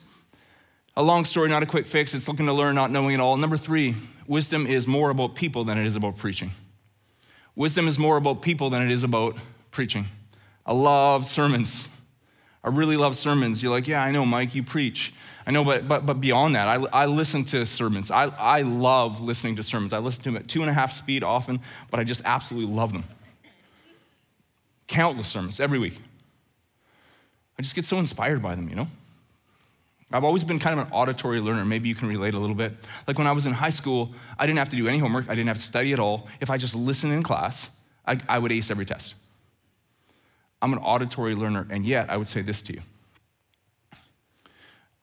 a 0.95 1.03
long 1.03 1.25
story, 1.25 1.49
not 1.49 1.63
a 1.63 1.65
quick 1.65 1.85
fix. 1.85 2.13
It's 2.13 2.27
looking 2.27 2.45
to 2.45 2.53
learn, 2.53 2.75
not 2.75 2.91
knowing 2.91 3.13
it 3.13 3.19
all. 3.19 3.35
Number 3.37 3.57
three, 3.57 3.95
wisdom 4.27 4.65
is 4.67 4.87
more 4.87 5.09
about 5.09 5.35
people 5.35 5.63
than 5.63 5.77
it 5.77 5.85
is 5.85 5.95
about 5.95 6.17
preaching. 6.17 6.51
Wisdom 7.59 7.89
is 7.89 7.99
more 7.99 8.15
about 8.15 8.41
people 8.41 8.69
than 8.69 8.81
it 8.83 8.89
is 8.89 9.03
about 9.03 9.35
preaching. 9.69 10.05
I 10.65 10.71
love 10.71 11.25
sermons. 11.25 11.89
I 12.63 12.69
really 12.69 12.95
love 12.95 13.17
sermons. 13.17 13.61
You're 13.61 13.73
like, 13.73 13.85
yeah, 13.85 14.01
I 14.01 14.11
know, 14.11 14.25
Mike, 14.25 14.55
you 14.55 14.63
preach. 14.63 15.13
I 15.45 15.51
know, 15.51 15.65
but, 15.65 15.85
but, 15.85 16.05
but 16.05 16.21
beyond 16.21 16.55
that, 16.55 16.69
I, 16.69 16.75
I 16.93 17.05
listen 17.05 17.43
to 17.45 17.65
sermons. 17.65 18.11
I, 18.11 18.27
I 18.27 18.61
love 18.61 19.19
listening 19.19 19.57
to 19.57 19.63
sermons. 19.63 19.91
I 19.91 19.97
listen 19.97 20.23
to 20.23 20.29
them 20.29 20.37
at 20.37 20.47
two 20.47 20.61
and 20.61 20.69
a 20.69 20.73
half 20.73 20.93
speed 20.93 21.21
often, 21.21 21.59
but 21.91 21.99
I 21.99 22.05
just 22.05 22.21
absolutely 22.23 22.73
love 22.73 22.93
them. 22.93 23.03
Countless 24.87 25.27
sermons 25.27 25.59
every 25.59 25.79
week. 25.79 25.99
I 27.57 27.61
just 27.61 27.75
get 27.75 27.83
so 27.83 27.99
inspired 27.99 28.41
by 28.41 28.55
them, 28.55 28.69
you 28.69 28.75
know? 28.77 28.87
I've 30.11 30.23
always 30.23 30.43
been 30.43 30.57
kind 30.57 30.79
of 30.79 30.87
an 30.87 30.93
auditory 30.93 31.39
learner. 31.39 31.63
Maybe 31.63 31.87
you 31.87 31.95
can 31.95 32.07
relate 32.07 32.33
a 32.33 32.39
little 32.39 32.55
bit. 32.55 32.73
Like 33.07 33.17
when 33.17 33.27
I 33.27 33.31
was 33.31 33.45
in 33.45 33.53
high 33.53 33.69
school, 33.69 34.11
I 34.39 34.47
didn't 34.47 34.57
have 34.57 34.69
to 34.69 34.75
do 34.75 34.87
any 34.87 34.97
homework, 34.97 35.29
I 35.29 35.35
didn't 35.35 35.47
have 35.47 35.59
to 35.59 35.63
study 35.63 35.93
at 35.93 35.99
all. 35.99 36.27
If 36.39 36.49
I 36.49 36.57
just 36.57 36.75
listened 36.75 37.13
in 37.13 37.21
class, 37.21 37.69
I, 38.07 38.19
I 38.27 38.39
would 38.39 38.51
ace 38.51 38.71
every 38.71 38.85
test. 38.85 39.13
I'm 40.61 40.73
an 40.73 40.79
auditory 40.79 41.35
learner, 41.35 41.67
and 41.69 41.85
yet 41.85 42.09
I 42.09 42.17
would 42.17 42.27
say 42.27 42.41
this 42.41 42.61
to 42.63 42.73
you 42.73 42.81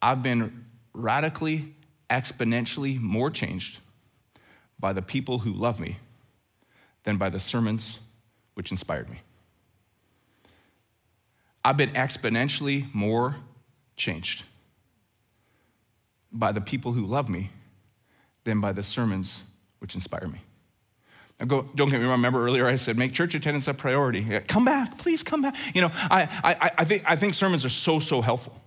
I've 0.02 0.22
been 0.22 0.66
radically, 0.92 1.74
exponentially 2.10 2.98
more 2.98 3.30
changed 3.30 3.78
by 4.78 4.92
the 4.92 5.02
people 5.02 5.40
who 5.40 5.52
love 5.52 5.78
me 5.78 5.98
than 7.04 7.16
by 7.16 7.30
the 7.30 7.40
sermons 7.40 7.98
which 8.54 8.70
inspired 8.70 9.08
me. 9.08 9.20
I've 11.64 11.76
been 11.76 11.90
exponentially 11.90 12.92
more 12.94 13.36
changed 13.96 14.44
by 16.38 16.52
the 16.52 16.60
people 16.60 16.92
who 16.92 17.06
love 17.06 17.28
me 17.28 17.50
than 18.44 18.60
by 18.60 18.72
the 18.72 18.82
sermons 18.82 19.42
which 19.78 19.94
inspire 19.94 20.28
me. 20.28 20.40
Now 21.40 21.46
go, 21.46 21.68
don't 21.74 21.90
get 21.90 21.98
me 21.98 22.04
wrong, 22.06 22.18
remember 22.18 22.44
earlier 22.44 22.66
I 22.66 22.76
said 22.76 22.96
make 22.96 23.12
church 23.12 23.34
attendance 23.34 23.68
a 23.68 23.74
priority. 23.74 24.40
Come 24.48 24.64
back, 24.64 24.98
please 24.98 25.22
come 25.22 25.42
back. 25.42 25.54
You 25.74 25.82
know, 25.82 25.90
I, 25.94 26.28
I, 26.42 26.70
I, 26.78 26.84
think, 26.84 27.02
I 27.06 27.16
think 27.16 27.34
sermons 27.34 27.64
are 27.64 27.70
so, 27.70 28.00
so 28.00 28.22
helpful. 28.22 28.60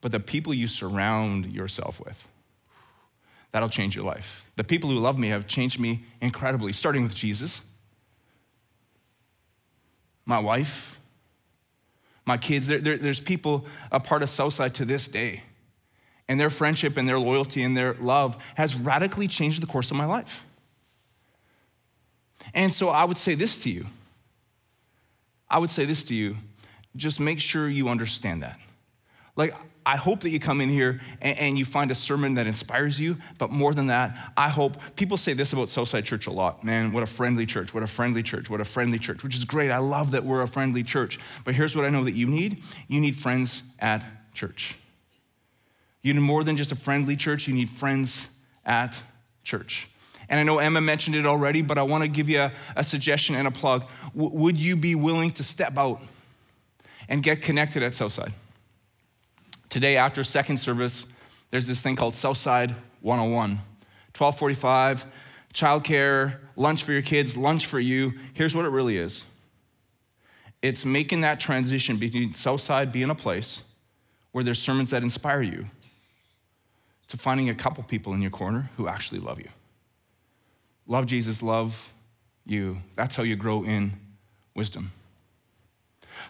But 0.00 0.12
the 0.12 0.20
people 0.20 0.52
you 0.52 0.68
surround 0.68 1.46
yourself 1.46 1.98
with, 1.98 2.28
that'll 3.52 3.68
change 3.68 3.96
your 3.96 4.04
life. 4.04 4.44
The 4.56 4.64
people 4.64 4.90
who 4.90 4.98
love 4.98 5.18
me 5.18 5.28
have 5.28 5.46
changed 5.46 5.80
me 5.80 6.04
incredibly, 6.20 6.72
starting 6.72 7.02
with 7.02 7.14
Jesus, 7.14 7.62
my 10.26 10.38
wife, 10.38 10.98
my 12.26 12.36
kids. 12.36 12.66
There, 12.66 12.78
there, 12.78 12.96
there's 12.98 13.20
people 13.20 13.66
a 13.90 14.00
part 14.00 14.22
of 14.22 14.30
Southside 14.30 14.74
to 14.76 14.84
this 14.84 15.08
day. 15.08 15.42
And 16.28 16.40
their 16.40 16.50
friendship 16.50 16.96
and 16.96 17.08
their 17.08 17.18
loyalty 17.18 17.62
and 17.62 17.76
their 17.76 17.94
love 17.94 18.42
has 18.56 18.74
radically 18.74 19.28
changed 19.28 19.62
the 19.62 19.66
course 19.66 19.90
of 19.90 19.96
my 19.96 20.06
life. 20.06 20.44
And 22.54 22.72
so 22.72 22.88
I 22.88 23.04
would 23.04 23.18
say 23.18 23.34
this 23.34 23.58
to 23.58 23.70
you. 23.70 23.86
I 25.48 25.58
would 25.58 25.70
say 25.70 25.84
this 25.84 26.02
to 26.04 26.14
you. 26.14 26.36
Just 26.96 27.20
make 27.20 27.40
sure 27.40 27.68
you 27.68 27.88
understand 27.88 28.42
that. 28.42 28.58
Like, 29.36 29.54
I 29.86 29.96
hope 29.96 30.20
that 30.20 30.30
you 30.30 30.40
come 30.40 30.60
in 30.60 30.68
here 30.68 31.00
and, 31.20 31.36
and, 31.38 31.58
you 31.58 31.64
find 31.64 31.90
a 31.90 31.94
sermon 31.94 32.34
that 32.34 32.46
inspires 32.46 32.98
you, 32.98 33.18
but 33.36 33.50
more 33.50 33.74
than 33.74 33.88
that, 33.88 34.32
I 34.36 34.48
hope 34.48 34.78
people 34.96 35.16
say 35.16 35.34
this 35.34 35.52
about 35.52 35.68
Southside 35.68 36.04
Church 36.06 36.26
a 36.26 36.30
lot 36.30 36.64
man, 36.64 36.92
what 36.92 37.02
a 37.02 37.06
friendly 37.06 37.44
church, 37.44 37.74
what 37.74 37.82
a 37.82 37.86
friendly 37.86 38.22
church, 38.22 38.48
what 38.48 38.60
a 38.60 38.64
friendly 38.64 38.98
church, 38.98 39.22
which 39.22 39.36
is 39.36 39.44
great. 39.44 39.70
I 39.70 39.78
love 39.78 40.12
that 40.12 40.24
we're 40.24 40.40
a 40.40 40.48
friendly 40.48 40.84
church. 40.84 41.18
But 41.44 41.54
here's 41.54 41.76
what 41.76 41.84
I 41.84 41.90
know 41.90 42.04
that 42.04 42.14
you 42.14 42.26
need 42.26 42.62
you 42.88 43.00
need 43.00 43.16
friends 43.16 43.62
at 43.78 44.04
church. 44.32 44.76
You 46.04 46.12
need 46.12 46.20
more 46.20 46.44
than 46.44 46.58
just 46.58 46.70
a 46.70 46.76
friendly 46.76 47.16
church, 47.16 47.48
you 47.48 47.54
need 47.54 47.70
friends 47.70 48.28
at 48.64 49.02
church. 49.42 49.88
And 50.28 50.38
I 50.38 50.42
know 50.42 50.58
Emma 50.58 50.82
mentioned 50.82 51.16
it 51.16 51.24
already, 51.24 51.62
but 51.62 51.78
I 51.78 51.82
want 51.82 52.02
to 52.02 52.08
give 52.08 52.28
you 52.28 52.40
a, 52.40 52.52
a 52.76 52.84
suggestion 52.84 53.34
and 53.34 53.48
a 53.48 53.50
plug. 53.50 53.86
W- 54.14 54.30
would 54.38 54.58
you 54.58 54.76
be 54.76 54.94
willing 54.94 55.30
to 55.32 55.42
step 55.42 55.78
out 55.78 56.02
and 57.08 57.22
get 57.22 57.40
connected 57.40 57.82
at 57.82 57.94
Southside? 57.94 58.34
Today, 59.70 59.96
after 59.96 60.22
second 60.22 60.58
service, 60.58 61.06
there's 61.50 61.66
this 61.66 61.80
thing 61.80 61.96
called 61.96 62.14
Southside 62.14 62.72
101. 63.00 63.50
1245, 64.16 65.06
childcare, 65.54 66.36
lunch 66.54 66.84
for 66.84 66.92
your 66.92 67.02
kids, 67.02 67.34
lunch 67.34 67.64
for 67.64 67.80
you. 67.80 68.12
Here's 68.34 68.54
what 68.54 68.66
it 68.66 68.70
really 68.70 68.98
is 68.98 69.24
it's 70.60 70.84
making 70.84 71.22
that 71.22 71.40
transition 71.40 71.96
between 71.96 72.34
Southside 72.34 72.92
being 72.92 73.08
a 73.08 73.14
place 73.14 73.62
where 74.32 74.44
there's 74.44 74.58
sermons 74.58 74.90
that 74.90 75.02
inspire 75.02 75.40
you 75.40 75.66
to 77.14 77.20
finding 77.20 77.48
a 77.48 77.54
couple 77.54 77.84
people 77.84 78.12
in 78.12 78.20
your 78.20 78.30
corner 78.32 78.70
who 78.76 78.88
actually 78.88 79.20
love 79.20 79.38
you. 79.38 79.48
Love 80.88 81.06
Jesus, 81.06 81.42
love 81.42 81.92
you. 82.44 82.78
That's 82.96 83.14
how 83.14 83.22
you 83.22 83.36
grow 83.36 83.62
in 83.62 83.92
wisdom. 84.56 84.90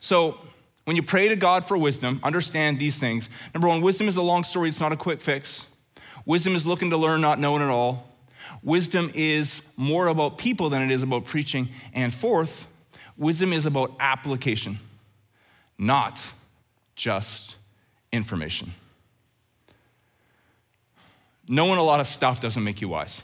So, 0.01 0.39
when 0.85 0.95
you 0.95 1.03
pray 1.03 1.29
to 1.29 1.37
God 1.37 1.65
for 1.65 1.79
wisdom, 1.79 2.21
understand 2.23 2.79
these 2.79 2.99
things. 2.99 3.31
Number 3.55 3.67
one, 3.67 3.81
wisdom 3.81 4.09
is 4.09 4.19
a 4.19 4.23
long 4.23 4.45
story, 4.45 4.69
it's 4.69 4.81
not 4.81 4.93
a 4.93 4.97
quick 4.97 5.23
fix. 5.23 5.65
Wisdom 6.27 6.55
is 6.55 6.67
looking 6.67 6.91
to 6.91 6.99
learn, 6.99 7.23
not 7.23 7.41
knowing 7.41 7.63
at 7.63 7.71
all. 7.71 8.07
Wisdom 8.63 9.11
is 9.15 9.63
more 9.79 10.09
about 10.09 10.37
people 10.37 10.69
than 10.69 10.83
it 10.83 10.91
is 10.91 11.03
about 11.03 11.25
preaching. 11.25 11.71
And 11.95 12.13
fourth, 12.13 12.67
wisdom 13.17 13.55
is 13.55 13.65
about 13.65 13.95
application, 13.99 14.79
not 15.79 16.31
just 16.95 17.57
information. 18.13 18.75
Knowing 21.47 21.79
a 21.79 21.83
lot 21.83 22.01
of 22.01 22.07
stuff 22.07 22.41
doesn't 22.41 22.65
make 22.65 22.81
you 22.81 22.89
wise. 22.89 23.23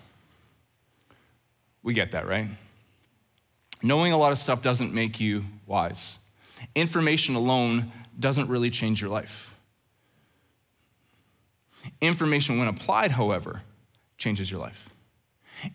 We 1.83 1.95
get 1.95 2.13
that, 2.13 2.27
right? 2.27 2.49
Knowing 3.83 4.13
a 4.13 4.19
lot 4.19 4.33
of 4.33 4.39
stuff 4.39 4.63
doesn't 4.63 4.93
make 4.93 5.21
you 5.21 5.45
wise. 5.67 6.17
Information 6.75 7.35
alone 7.35 7.93
doesn't 8.19 8.49
really 8.49 8.71
change 8.71 9.01
your 9.01 9.11
life. 9.11 9.55
Information, 12.01 12.59
when 12.59 12.69
applied, 12.69 13.13
however, 13.13 13.63
changes 14.19 14.51
your 14.51 14.61
life. 14.61 14.91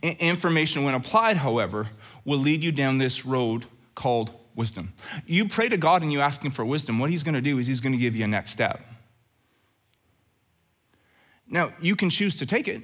Information, 0.01 0.83
when 0.83 0.93
applied, 0.93 1.37
however, 1.37 1.87
will 2.23 2.37
lead 2.37 2.63
you 2.63 2.71
down 2.71 2.99
this 2.99 3.25
road 3.25 3.65
called 3.95 4.31
wisdom. 4.55 4.93
You 5.25 5.47
pray 5.47 5.69
to 5.69 5.77
God 5.77 6.03
and 6.03 6.11
you 6.11 6.21
ask 6.21 6.43
Him 6.43 6.51
for 6.51 6.63
wisdom. 6.63 6.99
What 6.99 7.09
He's 7.09 7.23
going 7.23 7.35
to 7.35 7.41
do 7.41 7.57
is 7.57 7.65
He's 7.65 7.81
going 7.81 7.93
to 7.93 7.97
give 7.97 8.15
you 8.15 8.23
a 8.23 8.27
next 8.27 8.51
step. 8.51 8.81
Now, 11.47 11.73
you 11.79 11.95
can 11.95 12.09
choose 12.09 12.35
to 12.35 12.45
take 12.45 12.67
it 12.67 12.81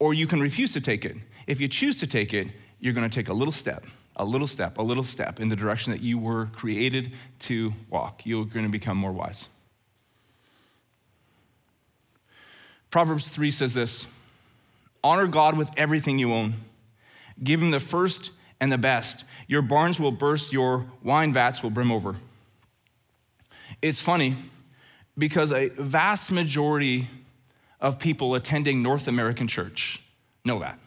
or 0.00 0.14
you 0.14 0.26
can 0.26 0.40
refuse 0.40 0.72
to 0.72 0.80
take 0.80 1.04
it. 1.04 1.16
If 1.46 1.60
you 1.60 1.68
choose 1.68 2.00
to 2.00 2.06
take 2.06 2.34
it, 2.34 2.48
you're 2.80 2.94
going 2.94 3.08
to 3.08 3.14
take 3.14 3.28
a 3.28 3.34
little 3.34 3.52
step, 3.52 3.86
a 4.16 4.24
little 4.24 4.46
step, 4.46 4.78
a 4.78 4.82
little 4.82 5.04
step 5.04 5.38
in 5.38 5.48
the 5.48 5.56
direction 5.56 5.92
that 5.92 6.02
you 6.02 6.18
were 6.18 6.46
created 6.46 7.12
to 7.40 7.74
walk. 7.88 8.22
You're 8.24 8.46
going 8.46 8.64
to 8.64 8.72
become 8.72 8.96
more 8.96 9.12
wise. 9.12 9.46
Proverbs 12.90 13.28
3 13.28 13.50
says 13.52 13.74
this 13.74 14.06
Honor 15.04 15.28
God 15.28 15.56
with 15.56 15.70
everything 15.76 16.18
you 16.18 16.32
own, 16.32 16.54
give 17.44 17.60
him 17.62 17.70
the 17.70 17.78
first 17.78 18.32
and 18.58 18.72
the 18.72 18.78
best. 18.78 19.24
Your 19.46 19.62
barns 19.62 20.00
will 20.00 20.12
burst, 20.12 20.52
your 20.52 20.86
wine 21.02 21.32
vats 21.32 21.62
will 21.62 21.70
brim 21.70 21.92
over. 21.92 22.16
It's 23.82 24.00
funny 24.00 24.36
because 25.20 25.52
a 25.52 25.68
vast 25.68 26.32
majority 26.32 27.08
of 27.80 27.98
people 27.98 28.34
attending 28.34 28.82
North 28.82 29.06
American 29.06 29.46
church 29.46 30.02
know 30.44 30.58
that. 30.58 30.78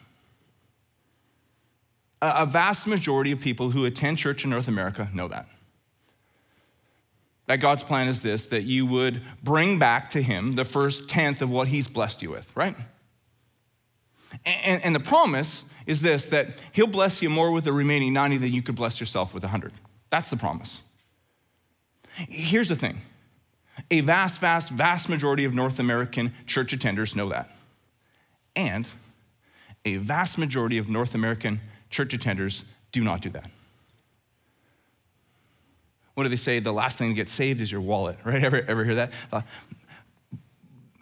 A 2.20 2.44
vast 2.44 2.86
majority 2.86 3.32
of 3.32 3.40
people 3.40 3.70
who 3.70 3.84
attend 3.84 4.18
church 4.18 4.44
in 4.44 4.50
North 4.50 4.66
America 4.66 5.08
know 5.14 5.28
that. 5.28 5.46
That 7.46 7.56
God's 7.56 7.82
plan 7.82 8.08
is 8.08 8.22
this 8.22 8.46
that 8.46 8.62
you 8.62 8.86
would 8.86 9.22
bring 9.42 9.78
back 9.78 10.10
to 10.10 10.22
Him 10.22 10.56
the 10.56 10.64
first 10.64 11.08
tenth 11.08 11.40
of 11.40 11.50
what 11.50 11.68
He's 11.68 11.86
blessed 11.86 12.22
you 12.22 12.30
with, 12.30 12.50
right? 12.56 12.74
And, 14.44 14.82
and 14.82 14.94
the 14.94 15.00
promise 15.00 15.62
is 15.86 16.00
this 16.00 16.26
that 16.26 16.56
He'll 16.72 16.86
bless 16.86 17.22
you 17.22 17.28
more 17.28 17.50
with 17.50 17.64
the 17.64 17.72
remaining 17.72 18.12
90 18.14 18.38
than 18.38 18.52
you 18.52 18.62
could 18.62 18.74
bless 18.74 18.98
yourself 18.98 19.34
with 19.34 19.42
100. 19.42 19.72
That's 20.10 20.30
the 20.30 20.36
promise. 20.36 20.80
Here's 22.16 22.68
the 22.68 22.76
thing 22.76 23.02
a 23.90 24.00
vast, 24.00 24.40
vast, 24.40 24.70
vast 24.70 25.08
majority 25.08 25.44
of 25.44 25.54
North 25.54 25.78
American 25.78 26.32
church 26.46 26.76
attenders 26.76 27.14
know 27.16 27.28
that. 27.28 27.50
And 28.56 28.88
a 29.84 29.96
vast 29.96 30.38
majority 30.38 30.78
of 30.78 30.88
North 30.88 31.14
American 31.14 31.60
church 31.90 32.16
attenders 32.16 32.64
do 32.92 33.02
not 33.02 33.20
do 33.20 33.30
that. 33.30 33.50
What 36.14 36.22
do 36.22 36.28
they 36.28 36.36
say? 36.36 36.60
The 36.60 36.72
last 36.72 36.96
thing 36.96 37.08
to 37.08 37.14
get 37.14 37.28
saved 37.28 37.60
is 37.60 37.70
your 37.70 37.80
wallet, 37.80 38.18
right? 38.24 38.42
Ever, 38.44 38.64
ever 38.68 38.84
hear 38.84 38.94
that? 38.94 39.12
Uh, 39.32 39.42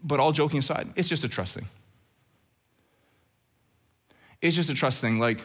but 0.03 0.19
all 0.19 0.33
joking 0.33 0.59
aside, 0.59 0.89
it's 0.97 1.09
just 1.09 1.23
a 1.23 1.29
trust 1.29 1.55
thing. 1.55 1.67
It's 4.41 4.57
just 4.57 4.71
a 4.71 4.75
trust 4.75 5.01
thing. 5.01 5.19
Like, 5.19 5.43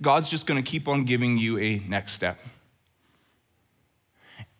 God's 0.00 0.30
just 0.30 0.46
gonna 0.46 0.62
keep 0.62 0.88
on 0.88 1.04
giving 1.04 1.36
you 1.36 1.58
a 1.58 1.80
next 1.88 2.12
step 2.12 2.38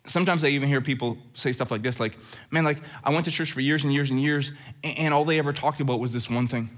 sometimes 0.07 0.45
I 0.45 0.49
even 0.49 0.69
hear 0.69 0.81
people 0.81 1.19
say 1.35 1.53
stuff 1.53 1.71
like 1.71 1.83
this, 1.83 2.01
like, 2.01 2.19
man, 2.51 2.65
like, 2.65 2.79
I 3.05 3.11
went 3.11 3.25
to 3.27 3.31
church 3.31 3.53
for 3.53 3.61
years 3.61 3.85
and 3.85 3.93
years 3.93 4.11
and 4.11 4.21
years, 4.21 4.53
and 4.83 5.15
all 5.15 5.25
they 5.25 5.39
ever 5.39 5.53
talked 5.53 5.81
about 5.81 6.01
was 6.01 6.13
this 6.13 6.29
one 6.29 6.49
thing. 6.49 6.71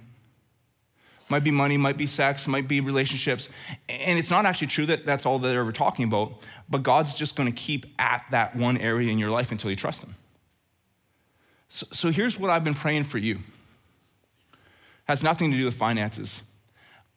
Might 1.31 1.43
be 1.43 1.51
money, 1.51 1.79
might 1.79 1.97
be 1.97 2.07
sex, 2.07 2.47
might 2.47 2.69
be 2.69 2.81
relationships. 2.81 3.49
And 3.89 4.19
it's 4.19 4.31
not 4.31 4.45
actually 4.45 4.67
true 4.67 4.85
that 4.87 5.07
that's 5.07 5.25
all 5.25 5.39
they're 5.39 5.61
ever 5.61 5.73
talking 5.73 6.05
about, 6.05 6.35
but 6.69 6.83
God's 6.83 7.15
just 7.15 7.35
gonna 7.35 7.53
keep 7.53 7.87
at 7.99 8.25
that 8.31 8.55
one 8.55 8.77
area 8.77 9.11
in 9.11 9.19
your 9.19 9.31
life 9.31 9.51
until 9.51 9.71
you 9.71 9.77
trust 9.77 10.03
Him. 10.03 10.17
So, 11.71 11.87
so 11.93 12.11
here's 12.11 12.39
what 12.39 12.51
I've 12.51 12.65
been 12.65 12.75
praying 12.75 13.05
for 13.05 13.19
you. 13.19 13.39
Has 15.07 15.23
nothing 15.23 15.51
to 15.51 15.57
do 15.57 15.65
with 15.65 15.75
finances. 15.75 16.43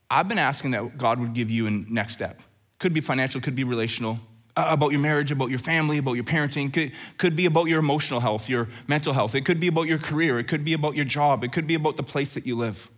I've 0.09 0.27
been 0.29 0.37
asking 0.37 0.71
that 0.71 0.97
God 0.97 1.19
would 1.19 1.33
give 1.33 1.51
you 1.51 1.67
a 1.67 1.71
next 1.71 2.13
step. 2.13 2.41
Could 2.79 2.93
be 2.93 3.01
financial, 3.01 3.41
could 3.41 3.55
be 3.55 3.65
relational, 3.65 4.19
Uh, 4.57 4.65
about 4.69 4.91
your 4.91 4.99
marriage, 4.99 5.31
about 5.31 5.51
your 5.51 5.59
family, 5.59 5.99
about 5.99 6.13
your 6.13 6.23
parenting. 6.23 6.73
Could, 6.73 6.91
could 7.19 7.35
be 7.35 7.45
about 7.45 7.65
your 7.65 7.77
emotional 7.77 8.21
health, 8.21 8.49
your 8.49 8.67
mental 8.87 9.13
health. 9.13 9.35
It 9.35 9.41
could 9.41 9.59
be 9.59 9.67
about 9.67 9.83
your 9.83 9.99
career. 9.99 10.39
It 10.39 10.47
could 10.47 10.65
be 10.65 10.73
about 10.73 10.95
your 10.95 11.05
job. 11.05 11.43
It 11.43 11.53
could 11.53 11.67
be 11.67 11.75
about 11.75 11.95
the 11.95 12.01
place 12.01 12.33
that 12.33 12.47
you 12.47 12.57
live. 12.57 12.89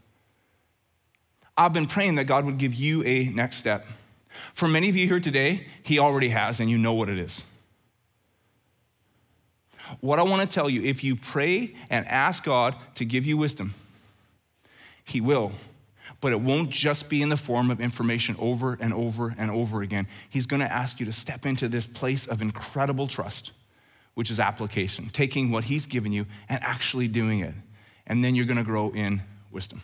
I've 1.57 1.73
been 1.73 1.85
praying 1.85 2.15
that 2.15 2.23
God 2.23 2.45
would 2.45 2.59
give 2.59 2.73
you 2.73 3.03
a 3.03 3.25
next 3.25 3.57
step. 3.57 3.85
For 4.53 4.69
many 4.69 4.87
of 4.87 4.95
you 4.95 5.05
here 5.05 5.19
today, 5.19 5.67
He 5.83 5.99
already 5.99 6.29
has, 6.29 6.61
and 6.61 6.69
you 6.69 6.77
know 6.77 6.93
what 6.93 7.09
it 7.09 7.19
is. 7.19 7.43
What 9.99 10.17
I 10.17 10.23
want 10.23 10.41
to 10.41 10.47
tell 10.47 10.69
you 10.69 10.81
if 10.83 11.03
you 11.03 11.17
pray 11.17 11.75
and 11.89 12.07
ask 12.07 12.45
God 12.45 12.77
to 12.95 13.03
give 13.03 13.25
you 13.25 13.35
wisdom, 13.35 13.73
He 15.03 15.19
will 15.19 15.51
but 16.21 16.32
it 16.32 16.41
won't 16.41 16.69
just 16.69 17.10
be 17.10 17.21
in 17.21 17.29
the 17.29 17.38
form 17.38 17.71
of 17.71 17.79
information 17.79 18.36
over 18.39 18.77
and 18.79 18.93
over 18.93 19.34
and 19.38 19.49
over 19.49 19.82
again. 19.82 20.08
He's 20.29 20.45
going 20.45 20.60
to 20.60 20.71
ask 20.71 20.99
you 20.99 21.05
to 21.05 21.13
step 21.13 21.45
into 21.45 21.67
this 21.67 21.88
place 21.88 22.27
of 22.27 22.41
incredible 22.41 23.08
trust, 23.08 23.51
which 24.15 24.29
is 24.29 24.39
application, 24.39 25.10
taking 25.12 25.51
what 25.51 25.65
He's 25.65 25.88
given 25.88 26.12
you 26.12 26.25
and 26.49 26.62
actually 26.62 27.08
doing 27.08 27.39
it. 27.39 27.53
And 28.05 28.23
then 28.23 28.36
you're 28.36 28.45
going 28.45 28.58
to 28.58 28.63
grow 28.63 28.91
in 28.91 29.21
wisdom. 29.51 29.82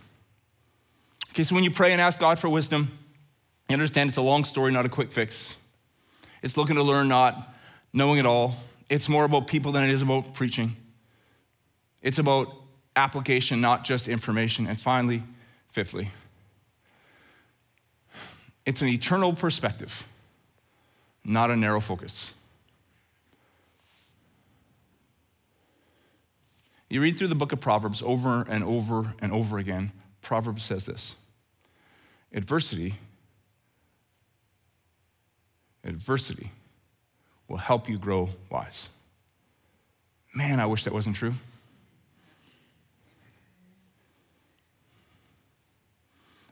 Okay, 1.30 1.44
so 1.44 1.56
when 1.56 1.64
you 1.64 1.72
pray 1.72 1.92
and 1.92 2.02
ask 2.02 2.20
God 2.20 2.40
for 2.40 2.50
wisdom, 2.50 2.98
you 3.70 3.74
understand 3.74 4.10
it's 4.10 4.18
a 4.18 4.22
long 4.22 4.46
story, 4.46 4.72
not 4.72 4.86
a 4.86 4.90
quick 4.90 5.12
fix. 5.12 5.54
It's 6.42 6.58
looking 6.58 6.76
to 6.76 6.84
learn, 6.84 7.08
not 7.08 7.54
knowing 7.94 8.20
it 8.20 8.26
all. 8.26 8.56
It's 8.90 9.10
more 9.10 9.26
about 9.26 9.48
people 9.48 9.72
than 9.72 9.84
it 9.84 9.90
is 9.90 10.02
about 10.02 10.34
preaching. 10.34 10.76
It's 12.02 12.20
about 12.20 12.54
application, 12.96 13.62
not 13.62 13.84
just 13.84 14.08
information. 14.08 14.68
And 14.68 14.80
finally, 14.80 15.24
fifthly, 15.72 16.12
it's 18.66 18.82
an 18.82 18.88
eternal 18.88 19.34
perspective, 19.34 20.04
not 21.24 21.52
a 21.52 21.56
narrow 21.56 21.80
focus. 21.80 22.32
You 26.90 27.02
read 27.02 27.18
through 27.18 27.28
the 27.28 27.36
book 27.36 27.52
of 27.52 27.60
Proverbs 27.60 28.02
over 28.02 28.46
and 28.48 28.64
over 28.64 29.14
and 29.20 29.32
over 29.32 29.58
again. 29.58 29.92
Proverbs 30.22 30.64
says 30.64 30.86
this 30.86 31.16
adversity, 32.34 32.96
adversity 35.84 36.52
will 37.48 37.58
help 37.58 37.88
you 37.88 37.98
grow 37.98 38.30
wise. 38.50 38.88
Man, 40.34 40.60
I 40.60 40.66
wish 40.66 40.84
that 40.84 40.94
wasn't 40.94 41.16
true. 41.16 41.34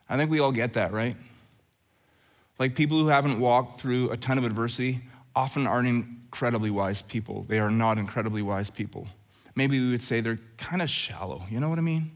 I 0.10 0.18
think 0.18 0.30
we 0.30 0.40
all 0.40 0.52
get 0.52 0.74
that, 0.74 0.94
right? 0.94 1.16
Like 2.60 2.76
people 2.76 3.00
who 3.00 3.08
haven't 3.08 3.40
walked 3.40 3.80
through 3.80 4.12
a 4.12 4.18
ton 4.18 4.38
of 4.38 4.44
adversity 4.44 5.02
often 5.36 5.66
aren't 5.66 5.88
incredibly 5.88 6.70
wise 6.70 7.02
people. 7.02 7.46
They 7.48 7.60
are 7.60 7.72
not 7.72 7.98
incredibly 7.98 8.42
wise 8.42 8.70
people. 8.70 9.08
Maybe 9.56 9.80
we 9.80 9.92
would 9.92 10.04
say 10.04 10.22
they're 10.22 10.40
kind 10.58 10.82
of 10.82 10.90
shallow. 10.90 11.44
You 11.50 11.60
know 11.60 11.70
what 11.70 11.78
I 11.78 11.82
mean? 11.82 12.12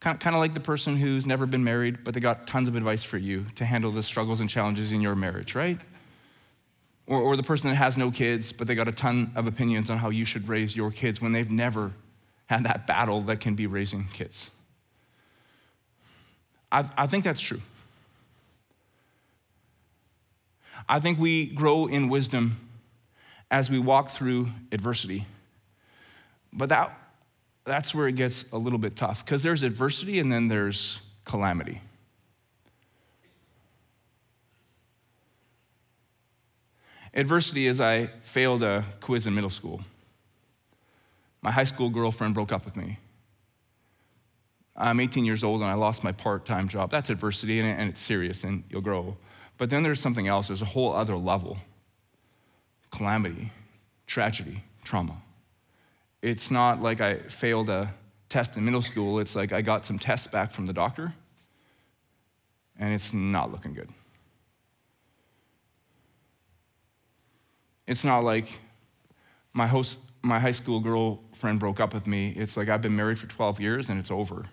Kind 0.00 0.26
of, 0.26 0.34
like 0.34 0.54
the 0.54 0.60
person 0.60 0.96
who's 0.96 1.26
never 1.26 1.46
been 1.46 1.62
married, 1.62 2.02
but 2.02 2.12
they 2.12 2.18
got 2.18 2.48
tons 2.48 2.66
of 2.66 2.74
advice 2.74 3.04
for 3.04 3.18
you 3.18 3.46
to 3.54 3.64
handle 3.64 3.92
the 3.92 4.02
struggles 4.02 4.40
and 4.40 4.50
challenges 4.50 4.90
in 4.90 5.00
your 5.00 5.14
marriage, 5.14 5.54
right? 5.54 5.78
Or, 7.06 7.20
or 7.20 7.36
the 7.36 7.44
person 7.44 7.70
that 7.70 7.76
has 7.76 7.96
no 7.96 8.10
kids, 8.10 8.50
but 8.50 8.66
they 8.66 8.74
got 8.74 8.88
a 8.88 8.92
ton 8.92 9.30
of 9.36 9.46
opinions 9.46 9.90
on 9.90 9.98
how 9.98 10.10
you 10.10 10.24
should 10.24 10.48
raise 10.48 10.74
your 10.74 10.90
kids 10.90 11.20
when 11.20 11.30
they've 11.30 11.50
never 11.50 11.92
had 12.46 12.64
that 12.64 12.88
battle 12.88 13.20
that 13.22 13.38
can 13.38 13.54
be 13.54 13.68
raising 13.68 14.08
kids. 14.12 14.50
I, 16.72 16.84
I 16.96 17.06
think 17.06 17.22
that's 17.22 17.40
true. 17.40 17.60
I 20.88 21.00
think 21.00 21.18
we 21.18 21.46
grow 21.46 21.86
in 21.86 22.08
wisdom 22.08 22.56
as 23.50 23.70
we 23.70 23.78
walk 23.78 24.10
through 24.10 24.48
adversity. 24.72 25.26
But 26.52 26.68
that, 26.70 26.98
that's 27.64 27.94
where 27.94 28.08
it 28.08 28.16
gets 28.16 28.44
a 28.52 28.58
little 28.58 28.78
bit 28.78 28.96
tough 28.96 29.24
because 29.24 29.42
there's 29.42 29.62
adversity 29.62 30.18
and 30.18 30.30
then 30.32 30.48
there's 30.48 31.00
calamity. 31.24 31.80
Adversity 37.14 37.66
is 37.66 37.80
I 37.80 38.06
failed 38.22 38.62
a 38.62 38.84
quiz 39.00 39.26
in 39.26 39.34
middle 39.34 39.50
school. 39.50 39.82
My 41.42 41.50
high 41.50 41.64
school 41.64 41.90
girlfriend 41.90 42.34
broke 42.34 42.52
up 42.52 42.64
with 42.64 42.76
me. 42.76 42.98
I'm 44.74 45.00
18 45.00 45.24
years 45.24 45.44
old 45.44 45.60
and 45.60 45.70
I 45.70 45.74
lost 45.74 46.02
my 46.02 46.12
part 46.12 46.46
time 46.46 46.68
job. 46.68 46.90
That's 46.90 47.10
adversity 47.10 47.60
and 47.60 47.90
it's 47.90 48.00
serious 48.00 48.44
and 48.44 48.64
you'll 48.70 48.80
grow. 48.80 49.16
But 49.62 49.70
then 49.70 49.84
there's 49.84 50.00
something 50.00 50.26
else, 50.26 50.48
there's 50.48 50.60
a 50.60 50.64
whole 50.64 50.92
other 50.92 51.14
level 51.16 51.56
calamity, 52.90 53.52
tragedy, 54.08 54.64
trauma. 54.82 55.22
It's 56.20 56.50
not 56.50 56.82
like 56.82 57.00
I 57.00 57.18
failed 57.18 57.68
a 57.68 57.94
test 58.28 58.56
in 58.56 58.64
middle 58.64 58.82
school, 58.82 59.20
it's 59.20 59.36
like 59.36 59.52
I 59.52 59.62
got 59.62 59.86
some 59.86 60.00
tests 60.00 60.26
back 60.26 60.50
from 60.50 60.66
the 60.66 60.72
doctor 60.72 61.14
and 62.76 62.92
it's 62.92 63.12
not 63.12 63.52
looking 63.52 63.72
good. 63.72 63.88
It's 67.86 68.02
not 68.02 68.24
like 68.24 68.58
my, 69.52 69.68
host, 69.68 69.98
my 70.22 70.40
high 70.40 70.50
school 70.50 70.80
girlfriend 70.80 71.60
broke 71.60 71.78
up 71.78 71.94
with 71.94 72.08
me. 72.08 72.30
It's 72.36 72.56
like 72.56 72.68
I've 72.68 72.82
been 72.82 72.96
married 72.96 73.20
for 73.20 73.28
12 73.28 73.60
years 73.60 73.88
and 73.88 74.00
it's 74.00 74.10
over. 74.10 74.46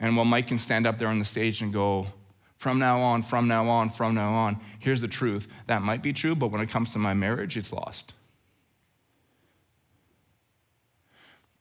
And 0.00 0.16
while 0.16 0.24
Mike 0.24 0.48
can 0.48 0.58
stand 0.58 0.86
up 0.86 0.98
there 0.98 1.08
on 1.08 1.18
the 1.18 1.24
stage 1.24 1.60
and 1.60 1.72
go, 1.72 2.06
from 2.56 2.78
now 2.78 3.00
on, 3.00 3.22
from 3.22 3.46
now 3.46 3.68
on, 3.68 3.90
from 3.90 4.14
now 4.14 4.32
on, 4.32 4.58
here's 4.78 5.00
the 5.00 5.08
truth. 5.08 5.46
That 5.66 5.82
might 5.82 6.02
be 6.02 6.12
true, 6.12 6.34
but 6.34 6.50
when 6.50 6.60
it 6.60 6.68
comes 6.68 6.92
to 6.94 6.98
my 6.98 7.14
marriage, 7.14 7.56
it's 7.56 7.72
lost. 7.72 8.14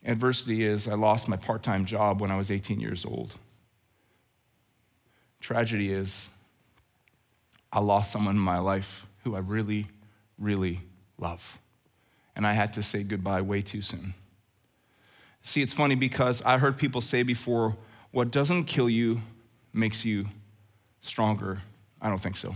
Adversity 0.04 0.64
is 0.64 0.88
I 0.88 0.96
lost 0.96 1.28
my 1.28 1.36
part 1.36 1.64
time 1.64 1.86
job 1.86 2.22
when 2.22 2.32
I 2.32 2.38
was 2.38 2.50
18 2.50 2.80
years 2.80 3.06
old. 3.06 3.36
Tragedy 5.42 5.92
is 5.92 6.30
I 7.72 7.80
lost 7.80 8.12
someone 8.12 8.36
in 8.36 8.42
my 8.42 8.60
life 8.60 9.06
who 9.24 9.36
I 9.36 9.40
really, 9.40 9.88
really 10.38 10.82
love. 11.18 11.60
And 12.36 12.48
I 12.48 12.54
had 12.54 12.74
to 12.74 12.84
say 12.84 13.04
goodbye 13.04 13.42
way 13.42 13.62
too 13.62 13.82
soon. 13.82 14.14
See, 15.44 15.62
it's 15.62 15.74
funny 15.74 15.96
because 15.96 16.42
I 16.42 16.58
heard 16.58 16.78
people 16.78 17.02
say 17.02 17.24
before, 17.24 17.78
what 18.12 18.32
doesn't 18.32 18.64
kill 18.64 18.90
you 18.90 19.22
makes 19.74 20.06
you 20.06 20.28
stronger. 21.02 21.62
I 22.02 22.10
don't 22.10 22.22
think 22.22 22.38
so. 22.38 22.56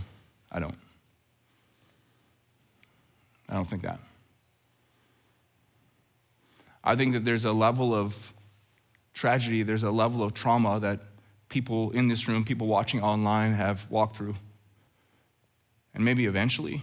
I 0.50 0.60
don't. 0.60 0.76
I 3.48 3.54
don't 3.54 3.66
think 3.66 3.82
that. 3.82 4.00
I 6.82 6.96
think 6.96 7.14
that 7.14 7.24
there's 7.24 7.44
a 7.44 7.52
level 7.52 7.94
of 7.94 8.32
tragedy, 9.14 9.62
there's 9.62 9.82
a 9.82 9.90
level 9.90 10.22
of 10.22 10.34
trauma 10.34 10.80
that 10.80 11.00
people 11.48 11.90
in 11.92 12.08
this 12.08 12.28
room, 12.28 12.44
people 12.44 12.66
watching 12.66 13.02
online 13.02 13.52
have 13.52 13.86
walked 13.90 14.16
through. 14.16 14.34
And 15.94 16.04
maybe 16.04 16.26
eventually, 16.26 16.82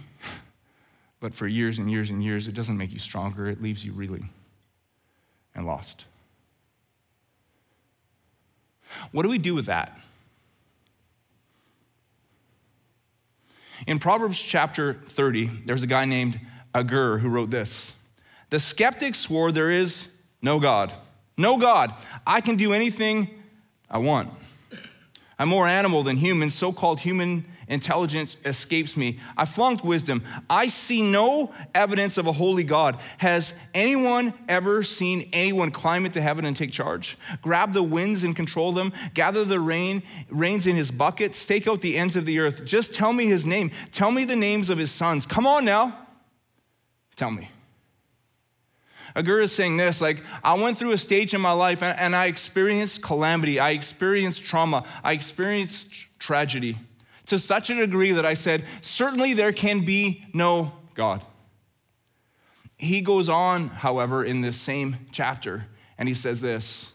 but 1.20 1.34
for 1.34 1.46
years 1.46 1.78
and 1.78 1.90
years 1.90 2.10
and 2.10 2.22
years, 2.24 2.48
it 2.48 2.54
doesn't 2.54 2.76
make 2.76 2.92
you 2.92 2.98
stronger, 2.98 3.46
it 3.46 3.62
leaves 3.62 3.84
you 3.84 3.92
reeling 3.92 4.30
and 5.54 5.66
lost. 5.66 6.04
What 9.10 9.22
do 9.22 9.28
we 9.28 9.38
do 9.38 9.54
with 9.54 9.66
that? 9.66 9.98
In 13.86 13.98
Proverbs 13.98 14.40
chapter 14.40 14.94
30, 15.08 15.62
there's 15.66 15.82
a 15.82 15.86
guy 15.86 16.04
named 16.04 16.40
Agur 16.74 17.18
who 17.18 17.28
wrote 17.28 17.50
this 17.50 17.92
The 18.50 18.60
skeptic 18.60 19.14
swore 19.14 19.52
there 19.52 19.70
is 19.70 20.08
no 20.40 20.60
God. 20.60 20.92
No 21.36 21.58
God. 21.58 21.92
I 22.26 22.40
can 22.40 22.56
do 22.56 22.72
anything 22.72 23.30
I 23.90 23.98
want. 23.98 24.30
I'm 25.38 25.48
more 25.48 25.66
animal 25.66 26.02
than 26.02 26.16
human. 26.16 26.50
So 26.50 26.72
called 26.72 27.00
human 27.00 27.44
intelligence 27.68 28.36
escapes 28.44 28.96
me. 28.96 29.18
I 29.36 29.44
flunked 29.44 29.84
wisdom. 29.84 30.22
I 30.48 30.66
see 30.66 31.02
no 31.02 31.52
evidence 31.74 32.18
of 32.18 32.26
a 32.26 32.32
holy 32.32 32.64
God. 32.64 32.98
Has 33.18 33.54
anyone 33.74 34.34
ever 34.48 34.82
seen 34.82 35.28
anyone 35.32 35.70
climb 35.70 36.06
into 36.06 36.20
heaven 36.20 36.44
and 36.44 36.56
take 36.56 36.72
charge? 36.72 37.16
Grab 37.40 37.72
the 37.72 37.82
winds 37.82 38.24
and 38.24 38.34
control 38.34 38.72
them, 38.72 38.92
gather 39.14 39.44
the 39.44 39.60
rain, 39.60 40.02
rains 40.28 40.66
in 40.66 40.76
his 40.76 40.90
bucket, 40.90 41.34
stake 41.34 41.66
out 41.66 41.80
the 41.80 41.96
ends 41.96 42.16
of 42.16 42.26
the 42.26 42.38
earth. 42.38 42.64
Just 42.64 42.94
tell 42.94 43.12
me 43.12 43.26
his 43.26 43.46
name. 43.46 43.70
Tell 43.90 44.10
me 44.10 44.24
the 44.24 44.36
names 44.36 44.70
of 44.70 44.78
his 44.78 44.90
sons. 44.90 45.26
Come 45.26 45.46
on 45.46 45.64
now. 45.64 45.98
Tell 47.16 47.30
me. 47.30 47.50
Agur 49.14 49.40
is 49.40 49.52
saying 49.52 49.76
this 49.76 50.00
like, 50.00 50.22
I 50.42 50.54
went 50.54 50.78
through 50.78 50.92
a 50.92 50.98
stage 50.98 51.34
in 51.34 51.40
my 51.40 51.52
life 51.52 51.82
and, 51.82 51.98
and 51.98 52.16
I 52.16 52.26
experienced 52.26 53.02
calamity, 53.02 53.60
I 53.60 53.70
experienced 53.70 54.44
trauma, 54.44 54.84
I 55.04 55.12
experienced 55.12 55.90
tragedy 56.18 56.78
to 57.26 57.38
such 57.38 57.70
a 57.70 57.74
degree 57.74 58.12
that 58.12 58.26
I 58.26 58.34
said, 58.34 58.64
Certainly 58.80 59.34
there 59.34 59.52
can 59.52 59.84
be 59.84 60.24
no 60.32 60.72
God. 60.94 61.24
He 62.76 63.00
goes 63.00 63.28
on, 63.28 63.68
however, 63.68 64.24
in 64.24 64.40
this 64.40 64.60
same 64.60 65.06
chapter, 65.12 65.66
and 65.96 66.08
he 66.08 66.14
says 66.14 66.40
this 66.40 66.90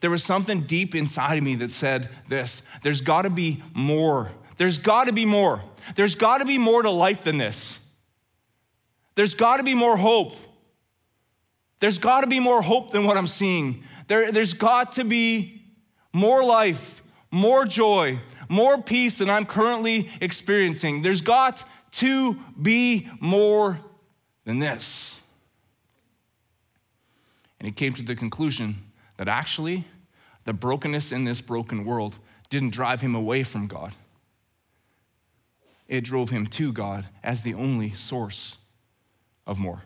There 0.00 0.10
was 0.10 0.24
something 0.24 0.62
deep 0.62 0.94
inside 0.94 1.36
of 1.36 1.44
me 1.44 1.54
that 1.56 1.70
said 1.70 2.08
this 2.28 2.62
there's 2.82 3.00
got 3.00 3.22
to 3.22 3.30
be 3.30 3.62
more. 3.74 4.30
There's 4.56 4.78
got 4.78 5.04
to 5.04 5.12
be 5.12 5.24
more. 5.24 5.62
There's 5.94 6.14
got 6.14 6.38
to 6.38 6.44
be 6.44 6.58
more 6.58 6.82
to 6.82 6.90
life 6.90 7.24
than 7.24 7.38
this. 7.38 7.78
There's 9.14 9.34
got 9.34 9.58
to 9.58 9.62
be 9.62 9.74
more 9.74 9.96
hope. 9.96 10.34
There's 11.80 11.98
got 11.98 12.22
to 12.22 12.26
be 12.26 12.40
more 12.40 12.62
hope 12.62 12.90
than 12.90 13.04
what 13.04 13.16
I'm 13.16 13.26
seeing. 13.26 13.84
There, 14.08 14.32
there's 14.32 14.52
got 14.52 14.92
to 14.92 15.04
be 15.04 15.62
more 16.12 16.42
life, 16.42 17.02
more 17.30 17.64
joy, 17.64 18.18
more 18.48 18.80
peace 18.80 19.18
than 19.18 19.30
I'm 19.30 19.46
currently 19.46 20.10
experiencing. 20.20 21.02
There's 21.02 21.22
got 21.22 21.64
to 21.92 22.34
be 22.60 23.08
more 23.20 23.80
than 24.44 24.58
this. 24.58 25.16
And 27.58 27.66
he 27.66 27.72
came 27.72 27.92
to 27.94 28.02
the 28.02 28.14
conclusion 28.14 28.76
that 29.16 29.28
actually 29.28 29.84
the 30.44 30.52
brokenness 30.52 31.12
in 31.12 31.24
this 31.24 31.40
broken 31.40 31.84
world 31.84 32.16
didn't 32.50 32.70
drive 32.70 33.00
him 33.00 33.14
away 33.14 33.42
from 33.42 33.66
God, 33.66 33.94
it 35.86 36.02
drove 36.02 36.30
him 36.30 36.46
to 36.46 36.72
God 36.72 37.06
as 37.22 37.42
the 37.42 37.54
only 37.54 37.94
source 37.94 38.56
of 39.46 39.58
more. 39.58 39.82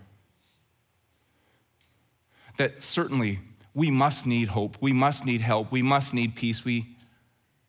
That 2.58 2.82
certainly 2.82 3.40
we 3.74 3.90
must 3.90 4.26
need 4.26 4.48
hope. 4.48 4.76
We 4.80 4.92
must 4.92 5.24
need 5.24 5.40
help. 5.40 5.72
We 5.72 5.82
must 5.82 6.12
need 6.12 6.34
peace. 6.34 6.64
We 6.64 6.96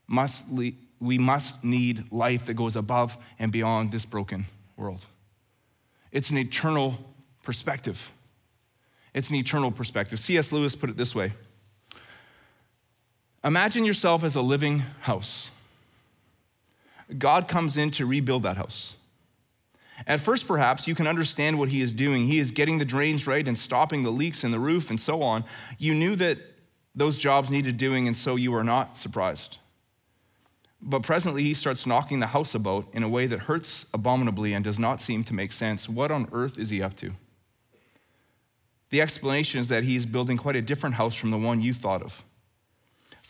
must, 0.07 0.45
we 1.03 1.17
must 1.17 1.63
need 1.63 2.11
life 2.11 2.45
that 2.45 2.53
goes 2.53 2.75
above 2.75 3.17
and 3.37 3.51
beyond 3.51 3.91
this 3.91 4.05
broken 4.05 4.45
world. 4.77 5.05
It's 6.11 6.29
an 6.29 6.37
eternal 6.37 6.97
perspective. 7.43 8.11
It's 9.13 9.29
an 9.29 9.35
eternal 9.35 9.71
perspective. 9.71 10.19
C.S. 10.19 10.51
Lewis 10.51 10.75
put 10.75 10.89
it 10.89 10.97
this 10.97 11.13
way 11.13 11.33
Imagine 13.43 13.83
yourself 13.83 14.23
as 14.23 14.35
a 14.35 14.41
living 14.41 14.79
house. 15.01 15.51
God 17.17 17.47
comes 17.47 17.77
in 17.77 17.91
to 17.91 18.05
rebuild 18.05 18.43
that 18.43 18.55
house. 18.55 18.95
At 20.07 20.21
first, 20.21 20.47
perhaps, 20.47 20.87
you 20.87 20.95
can 20.95 21.05
understand 21.05 21.59
what 21.59 21.69
he 21.69 21.81
is 21.81 21.93
doing. 21.93 22.27
He 22.27 22.39
is 22.39 22.51
getting 22.51 22.77
the 22.77 22.85
drains 22.85 23.27
right 23.27 23.47
and 23.47 23.59
stopping 23.59 24.03
the 24.03 24.11
leaks 24.11 24.43
in 24.43 24.51
the 24.51 24.59
roof 24.59 24.89
and 24.89 24.99
so 24.99 25.21
on. 25.21 25.43
You 25.77 25.93
knew 25.93 26.15
that 26.15 26.39
those 26.95 27.17
jobs 27.17 27.49
needed 27.49 27.77
doing, 27.77 28.07
and 28.07 28.15
so 28.15 28.35
you 28.35 28.55
are 28.55 28.63
not 28.63 28.97
surprised. 28.97 29.57
But 30.85 31.01
presently, 31.03 31.43
he 31.43 31.53
starts 31.53 31.87
knocking 31.87 32.19
the 32.19 32.27
house 32.27 32.53
about 32.53 32.87
in 32.91 33.03
a 33.03 33.09
way 33.09 33.25
that 33.27 33.41
hurts 33.41 33.85
abominably 33.93 34.53
and 34.53 34.63
does 34.65 34.77
not 34.77 34.99
seem 34.99 35.23
to 35.23 35.33
make 35.33 35.53
sense. 35.53 35.87
What 35.87 36.11
on 36.11 36.27
earth 36.33 36.59
is 36.59 36.69
he 36.69 36.81
up 36.81 36.95
to? 36.97 37.13
The 38.89 39.01
explanation 39.01 39.61
is 39.61 39.69
that 39.69 39.85
he 39.85 39.95
is 39.95 40.05
building 40.05 40.37
quite 40.37 40.57
a 40.57 40.61
different 40.61 40.95
house 40.95 41.15
from 41.15 41.31
the 41.31 41.37
one 41.37 41.61
you 41.61 41.73
thought 41.73 42.01
of 42.01 42.23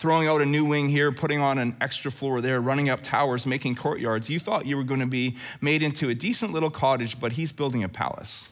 throwing 0.03 0.27
out 0.27 0.41
a 0.41 0.45
new 0.45 0.65
wing 0.65 0.89
here, 0.89 1.13
putting 1.13 1.39
on 1.39 1.57
an 1.57 1.77
extra 1.79 2.11
floor 2.11 2.41
there, 2.41 2.59
running 2.59 2.89
up 2.89 3.01
towers, 3.01 3.45
making 3.45 3.73
courtyards. 3.73 4.29
You 4.29 4.37
thought 4.37 4.65
you 4.65 4.75
were 4.75 4.83
going 4.83 4.99
to 4.99 5.05
be 5.05 5.37
made 5.61 5.81
into 5.81 6.09
a 6.09 6.13
decent 6.13 6.51
little 6.51 6.69
cottage, 6.69 7.21
but 7.21 7.31
he's 7.31 7.53
building 7.53 7.85
a 7.85 7.87
palace. 7.87 8.43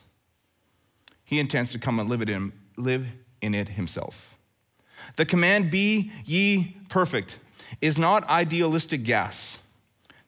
He 1.26 1.42
intends 1.42 1.74
to 1.74 1.78
come 1.78 2.00
and 2.00 2.10
live, 2.10 2.22
it 2.22 2.30
in, 2.30 2.54
live 2.78 3.06
in 3.42 3.54
it 3.54 3.68
himself. 3.68 4.38
The 5.18 5.26
command, 5.26 5.70
be 5.70 6.14
ye 6.24 6.78
perfect, 6.88 7.38
is 7.80 7.98
not 7.98 8.28
idealistic 8.28 9.04
gas, 9.04 9.60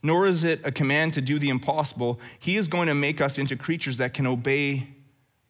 nor 0.02 0.28
is 0.28 0.44
it 0.44 0.62
a 0.64 0.72
command 0.72 1.14
to 1.14 1.22
do 1.22 1.40
the 1.40 1.50
impossible. 1.50 2.20
He 2.40 2.56
is 2.56 2.68
going 2.68 2.88
to 2.88 2.94
make 2.94 3.20
us 3.20 3.38
into 3.38 3.56
creatures 3.56 3.98
that 3.98 4.14
can 4.14 4.28
obey 4.28 4.88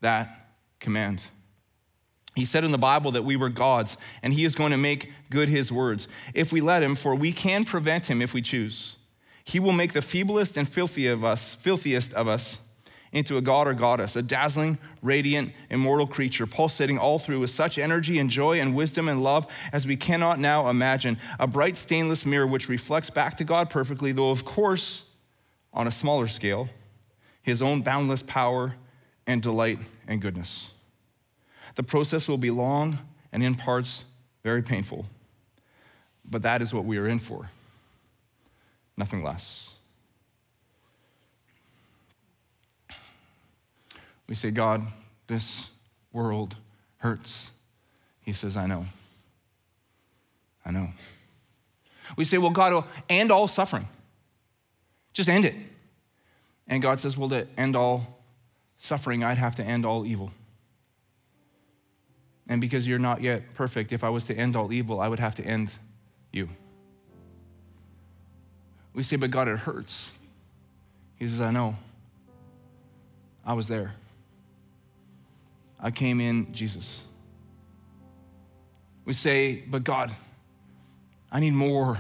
that 0.02 0.50
command. 0.80 1.24
He 2.36 2.46
said 2.46 2.64
in 2.64 2.72
the 2.72 2.78
Bible 2.78 3.12
that 3.12 3.24
we 3.24 3.36
were 3.36 3.50
gods, 3.50 3.98
and 4.24 4.34
He 4.34 4.44
is 4.46 4.56
going 4.56 4.72
to 4.72 4.78
make 4.78 5.12
good 5.30 5.50
His 5.50 5.72
words 5.72 6.08
if 6.34 6.52
we 6.52 6.62
let 6.62 6.82
Him, 6.82 6.96
for 6.96 7.14
we 7.14 7.32
can 7.32 7.64
prevent 7.64 8.10
Him 8.10 8.22
if 8.22 8.34
we 8.34 8.42
choose. 8.42 8.98
He 9.44 9.60
will 9.60 9.74
make 9.74 9.94
the 9.94 10.00
feeblest 10.00 10.58
and 10.58 10.68
filthy 10.68 11.06
of 11.08 11.24
us, 11.24 11.54
filthiest 11.54 12.14
of 12.14 12.28
us 12.28 12.58
into 13.14 13.38
a 13.38 13.42
god 13.42 13.68
or 13.68 13.74
goddess, 13.74 14.16
a 14.16 14.22
dazzling, 14.22 14.80
radiant, 15.02 15.54
immortal 15.70 16.08
creature, 16.08 16.48
pulsating 16.48 16.98
all 16.98 17.20
through 17.20 17.40
with 17.40 17.52
such 17.52 17.78
energy 17.78 18.18
and 18.18 18.30
joy 18.30 18.60
and 18.60 18.76
wisdom 18.76 19.08
and 19.08 19.24
love 19.24 19.48
as 19.72 19.88
we 19.88 19.96
cannot 19.96 20.40
now 20.40 20.68
imagine. 20.68 21.18
A 21.40 21.46
bright 21.46 21.78
stainless 21.78 22.26
mirror 22.26 22.48
which 22.48 22.68
reflects 22.68 23.12
back 23.12 23.38
to 23.38 23.44
God 23.44 23.70
perfectly, 23.70 24.12
though, 24.12 24.32
of 24.32 24.44
course, 24.44 25.04
on 25.72 25.88
a 25.88 25.92
smaller 25.92 26.28
scale, 26.28 26.70
His 27.44 27.62
own 27.62 27.84
boundless 27.84 28.24
power 28.24 28.76
and 29.28 29.42
delight 29.42 29.80
and 30.08 30.20
goodness. 30.20 30.72
The 31.76 31.84
process 31.84 32.28
will 32.28 32.38
be 32.38 32.52
long 32.52 32.98
and 33.32 33.44
in 33.44 33.56
parts 33.56 34.04
very 34.44 34.64
painful, 34.64 35.06
but 36.26 36.42
that 36.42 36.62
is 36.62 36.74
what 36.74 36.84
we 36.84 36.98
are 36.98 37.08
in 37.08 37.20
for, 37.20 37.50
nothing 38.98 39.24
less. 39.24 39.73
We 44.28 44.36
say, 44.36 44.52
God, 44.52 44.86
this 45.28 45.68
world 46.12 46.56
hurts. 46.98 47.50
He 48.22 48.34
says, 48.34 48.56
I 48.56 48.66
know. 48.66 48.86
I 50.66 50.72
know. 50.72 50.90
We 52.16 52.24
say, 52.24 52.38
well, 52.38 52.52
God 52.52 52.74
will 52.74 52.88
end 53.10 53.32
all 53.32 53.48
suffering. 53.48 53.88
Just 55.14 55.30
end 55.30 55.46
it. 55.46 55.56
And 56.68 56.82
God 56.82 57.00
says, 57.00 57.18
well, 57.18 57.30
to 57.30 57.48
end 57.58 57.76
all 57.76 58.22
suffering, 58.80 59.24
I'd 59.24 59.38
have 59.38 59.56
to 59.56 59.64
end 59.64 59.86
all 59.86 60.06
evil. 60.06 60.32
And 62.48 62.60
because 62.60 62.88
you're 62.88 63.00
not 63.00 63.22
yet 63.22 63.54
perfect, 63.54 63.92
if 63.92 64.04
I 64.04 64.10
was 64.10 64.26
to 64.26 64.36
end 64.36 64.56
all 64.56 64.72
evil, 64.72 65.00
I 65.00 65.08
would 65.08 65.20
have 65.20 65.36
to 65.36 65.44
end 65.44 65.72
you. 66.32 66.50
We 68.94 69.04
say, 69.04 69.16
but 69.16 69.32
God, 69.32 69.48
it 69.48 69.60
hurts. 69.60 70.10
He 71.16 71.28
says, 71.28 71.42
I 71.42 71.52
know. 71.52 71.76
I 73.46 73.54
was 73.54 73.68
there. 73.68 73.94
I 75.84 75.92
came 75.92 76.20
in 76.20 76.52
Jesus. 76.52 77.02
We 79.06 79.14
say, 79.14 79.64
but 79.68 79.84
God, 79.84 80.12
I 81.32 81.40
need 81.40 81.54
more. 81.54 82.00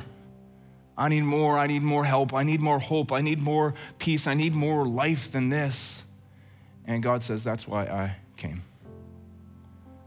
I 0.97 1.09
need 1.09 1.21
more. 1.21 1.57
I 1.57 1.67
need 1.67 1.83
more 1.83 2.05
help. 2.05 2.33
I 2.33 2.41
need 2.41 2.61
more 2.61 2.79
hope. 2.79 3.11
I 3.11 3.21
need 3.21 3.39
more 3.39 3.75
peace. 3.99 4.25
I 4.25 4.33
need 4.33 4.53
more 4.53 4.87
life 4.87 5.31
than 5.31 5.49
this. 5.49 6.01
And 6.85 7.03
God 7.03 7.21
says, 7.23 7.43
that's 7.43 7.67
why 7.67 7.83
I 7.83 8.15
came 8.37 8.63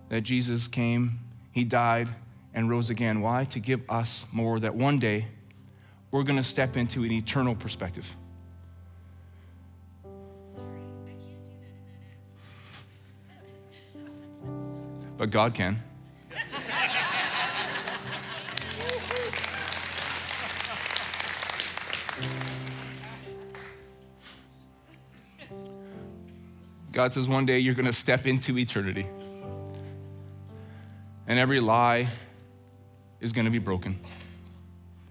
that 0.08 0.20
Jesus 0.22 0.68
came, 0.68 1.18
he 1.52 1.64
died, 1.64 2.08
and 2.54 2.70
rose 2.70 2.90
again. 2.90 3.20
Why? 3.20 3.44
To 3.46 3.58
give 3.58 3.80
us 3.88 4.24
more, 4.32 4.60
that 4.60 4.74
one 4.74 4.98
day 4.98 5.28
we're 6.10 6.22
going 6.22 6.36
to 6.36 6.44
step 6.44 6.76
into 6.76 7.04
an 7.04 7.12
eternal 7.12 7.54
perspective. 7.54 8.14
But 15.16 15.30
God 15.30 15.54
can. 15.54 15.82
God 26.92 27.12
says 27.12 27.28
one 27.28 27.44
day 27.44 27.58
you're 27.58 27.74
going 27.74 27.84
to 27.84 27.92
step 27.92 28.26
into 28.26 28.56
eternity 28.56 29.06
and 31.26 31.38
every 31.38 31.60
lie 31.60 32.08
is 33.20 33.32
going 33.32 33.44
to 33.44 33.50
be 33.50 33.58
broken. 33.58 33.98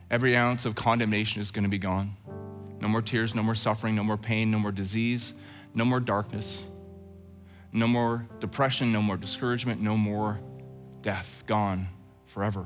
Every 0.10 0.36
ounce 0.36 0.66
of 0.66 0.76
condemnation 0.76 1.42
is 1.42 1.52
going 1.52 1.64
to 1.64 1.70
be 1.70 1.78
gone. 1.78 2.16
No 2.80 2.88
more 2.88 3.02
tears, 3.02 3.36
no 3.36 3.44
more 3.44 3.56
suffering, 3.56 3.96
no 3.96 4.04
more 4.04 4.18
pain, 4.18 4.50
no 4.50 4.60
more 4.60 4.72
disease, 4.72 5.34
no 5.74 5.86
more 5.86 6.00
darkness, 6.00 6.64
no 7.76 7.88
more 7.88 8.26
depression, 8.40 8.92
no 8.92 9.02
more 9.02 9.18
discouragement, 9.18 9.82
no 9.82 9.98
more 9.98 10.40
death. 11.02 11.44
Gone 11.46 11.88
forever. 12.26 12.66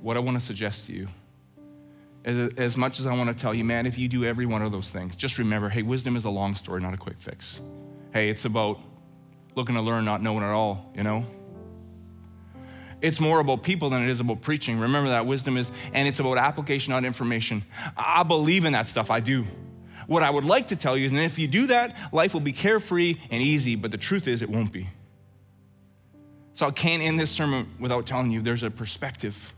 What 0.00 0.16
I 0.16 0.20
want 0.20 0.38
to 0.38 0.44
suggest 0.44 0.86
to 0.86 0.92
you, 0.92 1.08
as, 2.24 2.50
as 2.56 2.76
much 2.76 2.98
as 2.98 3.06
I 3.06 3.14
want 3.14 3.28
to 3.28 3.40
tell 3.40 3.54
you, 3.54 3.64
man, 3.64 3.86
if 3.86 3.96
you 3.96 4.08
do 4.08 4.24
every 4.24 4.44
one 4.44 4.60
of 4.60 4.72
those 4.72 4.90
things, 4.90 5.14
just 5.14 5.38
remember 5.38 5.68
hey, 5.68 5.82
wisdom 5.82 6.16
is 6.16 6.24
a 6.24 6.30
long 6.30 6.56
story, 6.56 6.80
not 6.80 6.94
a 6.94 6.96
quick 6.96 7.20
fix. 7.20 7.60
Hey, 8.12 8.28
it's 8.28 8.44
about 8.44 8.80
looking 9.54 9.76
to 9.76 9.80
learn, 9.80 10.04
not 10.04 10.20
knowing 10.20 10.42
at 10.42 10.50
all, 10.50 10.90
you 10.94 11.04
know? 11.04 11.24
It's 13.00 13.20
more 13.20 13.40
about 13.40 13.62
people 13.62 13.90
than 13.90 14.02
it 14.02 14.10
is 14.10 14.20
about 14.20 14.42
preaching. 14.42 14.78
Remember 14.78 15.10
that 15.10 15.26
wisdom 15.26 15.56
is, 15.56 15.72
and 15.92 16.06
it's 16.06 16.20
about 16.20 16.38
application, 16.38 16.92
not 16.92 17.04
information. 17.04 17.64
I 17.96 18.22
believe 18.22 18.64
in 18.64 18.72
that 18.72 18.86
stuff, 18.86 19.10
I 19.10 19.20
do. 19.20 19.46
What 20.06 20.22
I 20.22 20.30
would 20.30 20.44
like 20.44 20.68
to 20.68 20.76
tell 20.76 20.96
you 20.96 21.06
is, 21.06 21.12
and 21.12 21.20
if 21.20 21.38
you 21.38 21.46
do 21.46 21.66
that, 21.68 21.96
life 22.12 22.34
will 22.34 22.40
be 22.40 22.52
carefree 22.52 23.16
and 23.30 23.42
easy, 23.42 23.76
but 23.76 23.90
the 23.90 23.98
truth 23.98 24.28
is, 24.28 24.42
it 24.42 24.50
won't 24.50 24.72
be. 24.72 24.88
So 26.54 26.66
I 26.66 26.70
can't 26.70 27.02
end 27.02 27.18
this 27.18 27.30
sermon 27.30 27.66
without 27.78 28.06
telling 28.06 28.30
you 28.30 28.42
there's 28.42 28.62
a 28.62 28.70
perspective. 28.70 29.52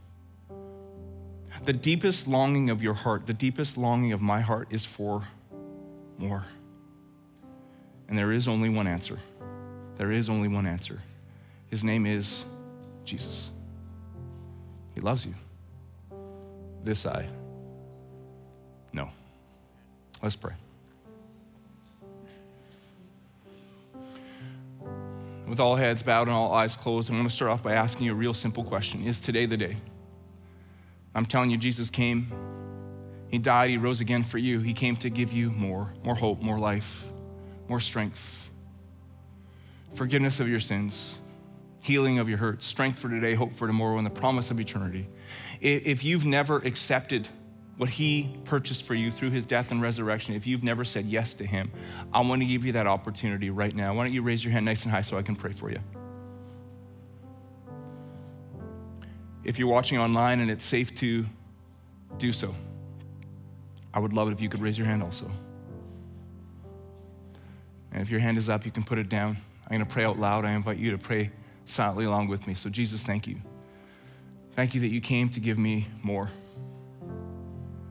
The 1.64 1.72
deepest 1.72 2.26
longing 2.28 2.70
of 2.70 2.82
your 2.82 2.94
heart, 2.94 3.26
the 3.26 3.34
deepest 3.34 3.76
longing 3.76 4.12
of 4.12 4.20
my 4.20 4.40
heart 4.40 4.68
is 4.70 4.84
for 4.84 5.22
more. 6.18 6.44
And 8.08 8.18
there 8.18 8.32
is 8.32 8.48
only 8.48 8.68
one 8.68 8.86
answer. 8.86 9.18
There 9.96 10.12
is 10.12 10.28
only 10.28 10.48
one 10.48 10.66
answer. 10.66 11.00
His 11.68 11.84
name 11.84 12.06
is 12.06 12.44
Jesus. 13.04 13.50
He 14.94 15.00
loves 15.00 15.24
you. 15.24 15.34
This 16.84 17.06
I. 17.06 17.28
Let's 20.24 20.36
pray. 20.36 20.54
With 25.46 25.60
all 25.60 25.76
heads 25.76 26.02
bowed 26.02 26.28
and 26.28 26.30
all 26.30 26.50
eyes 26.54 26.76
closed, 26.76 27.10
I 27.10 27.14
want 27.14 27.28
to 27.28 27.36
start 27.36 27.50
off 27.50 27.62
by 27.62 27.74
asking 27.74 28.06
you 28.06 28.12
a 28.12 28.14
real 28.14 28.32
simple 28.32 28.64
question 28.64 29.04
Is 29.04 29.20
today 29.20 29.44
the 29.44 29.58
day? 29.58 29.76
I'm 31.14 31.26
telling 31.26 31.50
you, 31.50 31.58
Jesus 31.58 31.90
came, 31.90 32.32
He 33.28 33.36
died, 33.36 33.68
He 33.68 33.76
rose 33.76 34.00
again 34.00 34.22
for 34.22 34.38
you. 34.38 34.60
He 34.60 34.72
came 34.72 34.96
to 34.96 35.10
give 35.10 35.30
you 35.30 35.50
more, 35.50 35.92
more 36.02 36.14
hope, 36.14 36.40
more 36.40 36.58
life, 36.58 37.04
more 37.68 37.78
strength, 37.78 38.48
forgiveness 39.92 40.40
of 40.40 40.48
your 40.48 40.60
sins 40.60 41.16
healing 41.80 42.18
of 42.18 42.30
your 42.30 42.38
hurts, 42.38 42.64
strength 42.64 42.98
for 42.98 43.10
today, 43.10 43.34
hope 43.34 43.52
for 43.52 43.66
tomorrow, 43.66 43.98
and 43.98 44.06
the 44.06 44.10
promise 44.10 44.50
of 44.50 44.58
eternity. 44.58 45.06
If 45.60 46.02
you've 46.02 46.24
never 46.24 46.56
accepted 46.56 47.28
what 47.76 47.88
he 47.88 48.36
purchased 48.44 48.84
for 48.84 48.94
you 48.94 49.10
through 49.10 49.30
his 49.30 49.44
death 49.44 49.70
and 49.70 49.82
resurrection, 49.82 50.34
if 50.34 50.46
you've 50.46 50.62
never 50.62 50.84
said 50.84 51.06
yes 51.06 51.34
to 51.34 51.46
him, 51.46 51.72
I 52.12 52.20
want 52.20 52.42
to 52.42 52.46
give 52.46 52.64
you 52.64 52.72
that 52.72 52.86
opportunity 52.86 53.50
right 53.50 53.74
now. 53.74 53.94
Why 53.94 54.04
don't 54.04 54.12
you 54.12 54.22
raise 54.22 54.44
your 54.44 54.52
hand 54.52 54.64
nice 54.64 54.84
and 54.84 54.92
high 54.92 55.00
so 55.00 55.18
I 55.18 55.22
can 55.22 55.34
pray 55.34 55.52
for 55.52 55.70
you? 55.70 55.80
if 59.44 59.58
you're 59.58 59.68
watching 59.68 59.98
online 59.98 60.40
and 60.40 60.50
it's 60.50 60.64
safe 60.64 60.94
to 60.96 61.26
do 62.18 62.32
so, 62.32 62.54
I 63.92 63.98
would 63.98 64.12
love 64.12 64.28
it 64.28 64.32
if 64.32 64.40
you 64.40 64.48
could 64.48 64.60
raise 64.60 64.78
your 64.78 64.86
hand 64.86 65.02
also. 65.02 65.30
And 67.92 68.02
if 68.02 68.10
your 68.10 68.20
hand 68.20 68.38
is 68.38 68.48
up, 68.48 68.64
you 68.64 68.72
can 68.72 68.82
put 68.82 68.98
it 68.98 69.08
down. 69.08 69.36
I'm 69.64 69.76
going 69.76 69.86
to 69.86 69.92
pray 69.92 70.04
out 70.04 70.18
loud. 70.18 70.44
I 70.44 70.52
invite 70.52 70.78
you 70.78 70.90
to 70.90 70.98
pray 70.98 71.30
silently 71.64 72.06
along 72.06 72.28
with 72.28 72.46
me. 72.46 72.54
So, 72.54 72.68
Jesus, 72.68 73.02
thank 73.02 73.26
you. 73.26 73.36
Thank 74.56 74.74
you 74.74 74.80
that 74.80 74.88
you 74.88 75.00
came 75.00 75.28
to 75.30 75.40
give 75.40 75.58
me 75.58 75.86
more. 76.02 76.30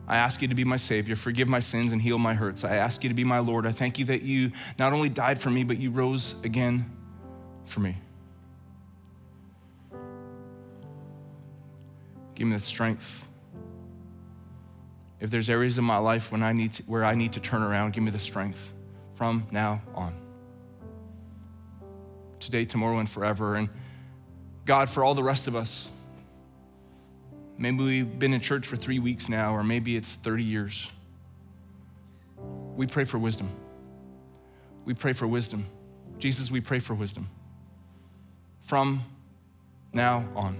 I 0.06 0.16
ask 0.16 0.42
you 0.42 0.48
to 0.48 0.54
be 0.54 0.64
my 0.64 0.76
Savior, 0.76 1.16
forgive 1.16 1.48
my 1.48 1.60
sins, 1.60 1.92
and 1.92 2.00
heal 2.00 2.18
my 2.18 2.34
hurts. 2.34 2.62
I 2.62 2.76
ask 2.76 3.02
you 3.02 3.08
to 3.08 3.14
be 3.14 3.24
my 3.24 3.38
Lord. 3.38 3.66
I 3.66 3.72
thank 3.72 3.98
you 3.98 4.04
that 4.06 4.22
you 4.22 4.52
not 4.78 4.92
only 4.92 5.08
died 5.08 5.40
for 5.40 5.50
me, 5.50 5.64
but 5.64 5.78
you 5.78 5.90
rose 5.90 6.34
again 6.44 6.90
for 7.66 7.80
me. 7.80 7.96
Give 12.34 12.46
me 12.46 12.56
the 12.56 12.62
strength. 12.62 13.24
If 15.20 15.30
there's 15.30 15.48
areas 15.48 15.78
in 15.78 15.84
my 15.84 15.96
life 15.96 16.30
when 16.30 16.42
I 16.42 16.52
need 16.52 16.74
to, 16.74 16.82
where 16.82 17.04
I 17.04 17.14
need 17.14 17.32
to 17.34 17.40
turn 17.40 17.62
around, 17.62 17.94
give 17.94 18.02
me 18.02 18.10
the 18.10 18.18
strength 18.18 18.72
from 19.14 19.46
now 19.50 19.80
on. 19.94 20.14
Today, 22.40 22.66
tomorrow, 22.66 22.98
and 22.98 23.08
forever. 23.08 23.54
And 23.54 23.70
God, 24.66 24.90
for 24.90 25.02
all 25.02 25.14
the 25.14 25.22
rest 25.22 25.48
of 25.48 25.56
us, 25.56 25.88
maybe 27.58 27.82
we've 27.82 28.18
been 28.18 28.32
in 28.32 28.40
church 28.40 28.66
for 28.66 28.76
three 28.76 28.98
weeks 28.98 29.28
now, 29.28 29.54
or 29.54 29.62
maybe 29.62 29.96
it's 29.96 30.14
30 30.14 30.42
years. 30.42 30.88
We 32.76 32.86
pray 32.86 33.04
for 33.04 33.18
wisdom. 33.18 33.50
We 34.84 34.94
pray 34.94 35.12
for 35.12 35.26
wisdom. 35.26 35.66
Jesus, 36.18 36.50
we 36.50 36.60
pray 36.60 36.78
for 36.78 36.94
wisdom 36.94 37.28
from 38.62 39.04
now 39.92 40.24
on. 40.34 40.58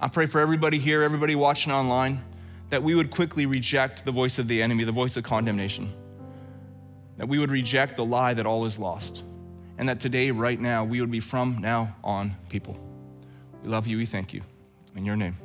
I 0.00 0.08
pray 0.08 0.26
for 0.26 0.40
everybody 0.40 0.78
here, 0.78 1.02
everybody 1.02 1.34
watching 1.34 1.72
online, 1.72 2.24
that 2.70 2.82
we 2.82 2.94
would 2.94 3.10
quickly 3.10 3.46
reject 3.46 4.04
the 4.04 4.12
voice 4.12 4.38
of 4.38 4.48
the 4.48 4.62
enemy, 4.62 4.84
the 4.84 4.92
voice 4.92 5.16
of 5.16 5.24
condemnation. 5.24 5.92
That 7.16 7.28
we 7.28 7.38
would 7.38 7.50
reject 7.50 7.96
the 7.96 8.04
lie 8.04 8.34
that 8.34 8.46
all 8.46 8.64
is 8.64 8.78
lost. 8.78 9.24
And 9.76 9.88
that 9.88 10.00
today, 10.00 10.30
right 10.30 10.58
now, 10.58 10.84
we 10.84 11.00
would 11.00 11.10
be 11.10 11.20
from 11.20 11.58
now 11.58 11.96
on 12.02 12.36
people. 12.48 12.78
We 13.62 13.68
love 13.68 13.86
you, 13.86 13.96
we 13.96 14.06
thank 14.06 14.32
you. 14.32 14.42
In 14.96 15.04
your 15.04 15.16
name, 15.16 15.36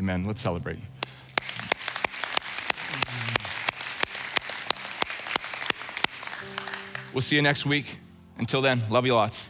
amen. 0.00 0.24
Let's 0.24 0.40
celebrate. 0.40 0.78
We'll 7.12 7.20
see 7.22 7.36
you 7.36 7.42
next 7.42 7.66
week. 7.66 7.98
Until 8.38 8.62
then, 8.62 8.82
love 8.88 9.04
you 9.04 9.14
lots. 9.14 9.49